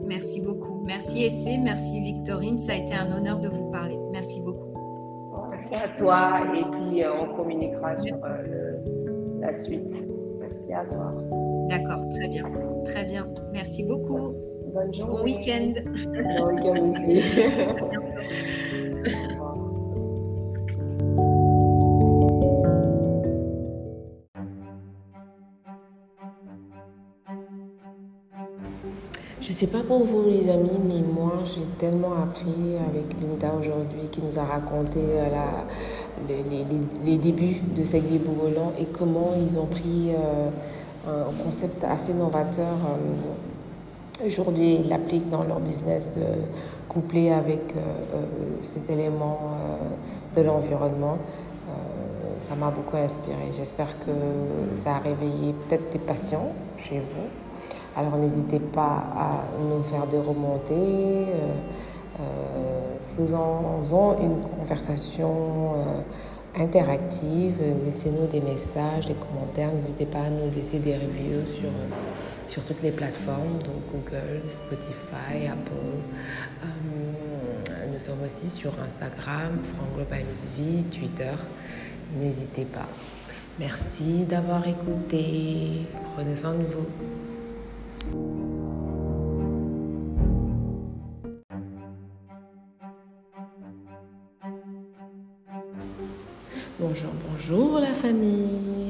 Merci 0.06 0.42
beaucoup. 0.42 0.82
Merci 0.86 1.24
Essé, 1.24 1.58
merci 1.58 2.00
Victorine. 2.00 2.60
Ça 2.60 2.74
a 2.74 2.76
été 2.76 2.94
un 2.94 3.12
honneur 3.14 3.40
de 3.40 3.50
vous 3.50 3.70
parler. 3.72 3.98
Merci 4.12 4.42
beaucoup. 4.42 4.68
Merci 5.52 5.76
à 5.76 5.88
toi 5.98 6.40
et 6.56 6.64
puis 6.64 7.04
euh, 7.04 7.12
on 7.22 7.36
communiquera 7.36 7.98
sur 7.98 8.16
le, 8.16 9.42
la 9.42 9.54
suite. 9.54 10.08
Merci 10.40 10.74
à 10.74 10.86
toi. 10.86 11.14
D'accord, 11.68 12.08
très 12.10 12.28
bien. 12.30 12.46
Très 12.86 13.06
bien. 13.06 13.28
Merci 13.54 13.84
beaucoup. 13.84 14.36
Bonne 14.78 14.94
journée. 14.94 15.12
Bon 15.12 15.24
week-end. 15.24 15.74
Bon 16.38 16.46
week-end 16.54 16.92
aussi. 16.92 17.22
Je 29.42 29.52
sais 29.52 29.66
pas 29.66 29.80
pour 29.80 30.04
vous 30.04 30.26
les 30.30 30.48
amis, 30.52 30.70
mais 30.88 31.02
moi 31.02 31.42
j'ai 31.44 31.64
tellement 31.80 32.14
appris 32.22 32.76
avec 32.88 33.20
Binta 33.20 33.52
aujourd'hui 33.60 34.10
qui 34.12 34.22
nous 34.22 34.38
a 34.38 34.44
raconté 34.44 35.00
euh, 35.00 35.30
la, 35.32 35.66
les, 36.28 36.44
les, 36.44 36.66
les, 37.04 37.18
débuts 37.18 37.64
de 37.76 37.84
Segui 37.84 38.20
Bougolan 38.20 38.74
et 38.80 38.86
comment 38.86 39.32
ils 39.42 39.58
ont 39.58 39.66
pris 39.66 40.12
euh, 40.12 40.50
un 41.08 41.44
concept 41.44 41.84
assez 41.84 42.14
novateur. 42.14 42.76
Euh, 42.86 43.47
aujourd'hui, 44.26 44.80
ils 44.84 44.90
l'appliquent 44.90 45.30
dans 45.30 45.44
leur 45.44 45.60
business 45.60 46.16
euh, 46.18 46.36
couplé 46.90 47.32
avec 47.32 47.74
euh, 47.76 48.22
cet 48.62 48.90
élément 48.90 49.40
de 50.36 50.42
l'environnement. 50.42 51.18
ça 52.40 52.56
m'a 52.56 52.70
beaucoup 52.70 52.98
inspiré. 52.98 53.52
J'espère 53.52 54.00
que 54.00 54.12
ça 54.76 54.96
a 54.96 55.00
réveillé 55.00 55.54
peut-être 55.54 55.92
des 55.92 56.00
passions 56.00 56.52
chez 56.78 57.00
vous. 57.00 57.28
Alors 57.96 58.16
n'hésitez 58.18 58.60
pas 58.60 59.04
à 59.16 59.44
nous 59.60 59.84
faire 59.84 60.06
des 60.08 60.20
remontées. 60.20 61.26
Faisons-en 63.18 64.16
une 64.22 64.40
conversation 64.58 65.74
interactive. 66.60 67.60
Laissez-nous 67.86 68.28
des 68.28 68.42
messages, 68.42 69.08
des 69.08 69.16
commentaires. 69.16 69.70
N'hésitez 69.74 70.06
pas 70.06 70.20
à 70.20 70.30
nous 70.30 70.50
laisser 70.56 70.80
des 70.80 70.94
reviews 70.94 71.46
sur, 71.48 71.70
sur 72.50 72.64
toutes 72.64 72.82
les 72.82 72.92
plateformes, 72.92 73.60
donc 73.60 73.82
Google, 73.92 74.42
Spotify, 74.52 75.48
Apple. 75.48 75.72
Euh, 76.64 77.88
nous 77.92 78.00
sommes 78.00 78.24
aussi 78.26 78.50
sur 78.50 78.72
Instagram, 78.80 79.58
Franck 79.76 79.96
Global 79.96 80.24
Vie, 80.58 80.84
Twitter. 80.84 81.36
N'hésitez 82.16 82.66
pas. 82.66 82.88
Merci 83.60 84.24
d'avoir 84.24 84.68
écouté. 84.68 85.82
Prenez 86.16 86.36
soin 86.36 86.54
de 86.54 86.64
vous. 86.64 86.88
Bonjour, 96.80 97.12
bonjour 97.28 97.80
la 97.80 97.94
famille. 97.94 98.87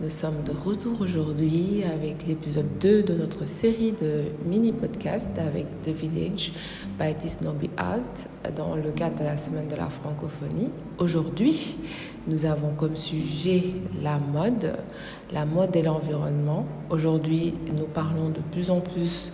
Nous 0.00 0.10
sommes 0.10 0.42
de 0.44 0.52
retour 0.52 1.00
aujourd'hui 1.00 1.82
avec 1.84 2.26
l'épisode 2.26 2.66
2 2.80 3.02
de 3.02 3.14
notre 3.14 3.46
série 3.46 3.92
de 3.92 4.24
mini-podcasts 4.44 5.38
avec 5.38 5.66
The 5.82 5.90
Village 5.90 6.52
by 6.98 7.14
Disnobi 7.14 7.70
Alt 7.76 8.28
dans 8.56 8.74
le 8.76 8.90
cadre 8.92 9.18
de 9.20 9.24
la 9.24 9.36
semaine 9.36 9.68
de 9.68 9.76
la 9.76 9.88
francophonie. 9.88 10.70
Aujourd'hui, 10.98 11.78
nous 12.26 12.44
avons 12.44 12.74
comme 12.74 12.96
sujet 12.96 13.62
la 14.02 14.18
mode, 14.18 14.76
la 15.32 15.46
mode 15.46 15.76
et 15.76 15.82
l'environnement. 15.82 16.66
Aujourd'hui, 16.90 17.54
nous 17.76 17.86
parlons 17.86 18.30
de 18.30 18.40
plus 18.50 18.70
en 18.70 18.80
plus 18.80 19.30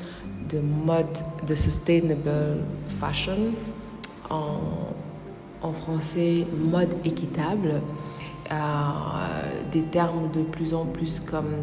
de 0.50 0.60
mode, 0.60 1.06
de 1.46 1.54
sustainable 1.54 2.58
fashion 2.98 3.52
en 4.30 5.72
français 5.72 6.46
mode 6.70 6.94
équitable, 7.04 7.80
des 8.50 9.82
termes 9.82 10.30
de 10.32 10.42
plus 10.42 10.74
en 10.74 10.84
plus 10.84 11.20
comme 11.20 11.62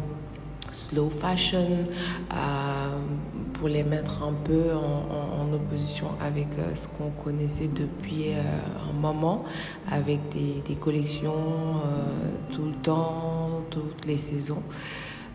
slow 0.72 1.10
fashion, 1.10 1.84
euh, 2.34 2.98
pour 3.54 3.68
les 3.68 3.82
mettre 3.82 4.22
un 4.22 4.32
peu 4.32 4.72
en, 4.74 5.52
opposition 5.52 6.08
avec 6.20 6.46
euh, 6.58 6.74
ce 6.74 6.86
qu'on 6.86 7.10
connaissait 7.10 7.68
depuis 7.68 8.34
euh, 8.34 8.42
un 8.88 8.92
moment, 8.92 9.44
avec 9.90 10.20
des, 10.30 10.74
collections 10.74 11.32
euh, 11.32 12.52
tout 12.52 12.66
le 12.66 12.74
temps, 12.82 13.62
toutes 13.70 14.04
les 14.06 14.18
saisons. 14.18 14.62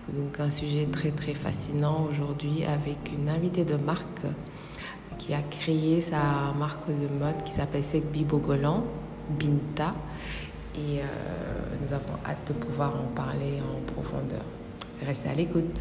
Donc 0.10 0.40
un 0.40 0.52
sujet 0.52 0.86
très 0.92 1.12
très 1.12 1.34
fascinant 1.34 2.08
aujourd'hui 2.10 2.64
avec 2.64 3.12
une 3.18 3.28
invitée 3.28 3.66
de 3.66 3.76
marque 3.76 4.22
qui 5.18 5.34
a 5.34 5.42
créé 5.42 6.02
sa 6.02 6.54
marque 6.60 6.88
de 6.88 7.08
mode 7.20 7.44
qui 7.46 7.54
s'appelle 7.54 7.84
Sekbi 7.84 8.24
Bogolan, 8.24 8.84
Binta. 9.40 9.96
Et 10.76 11.00
euh, 11.00 11.04
nous 11.82 11.94
avons 11.94 12.14
hâte 12.26 12.48
de 12.48 12.54
pouvoir 12.54 12.96
en 12.96 13.08
parler 13.16 13.62
en 13.62 13.80
profondeur. 13.94 14.44
Restez 15.06 15.30
à 15.30 15.36
l'écoute. 15.36 15.80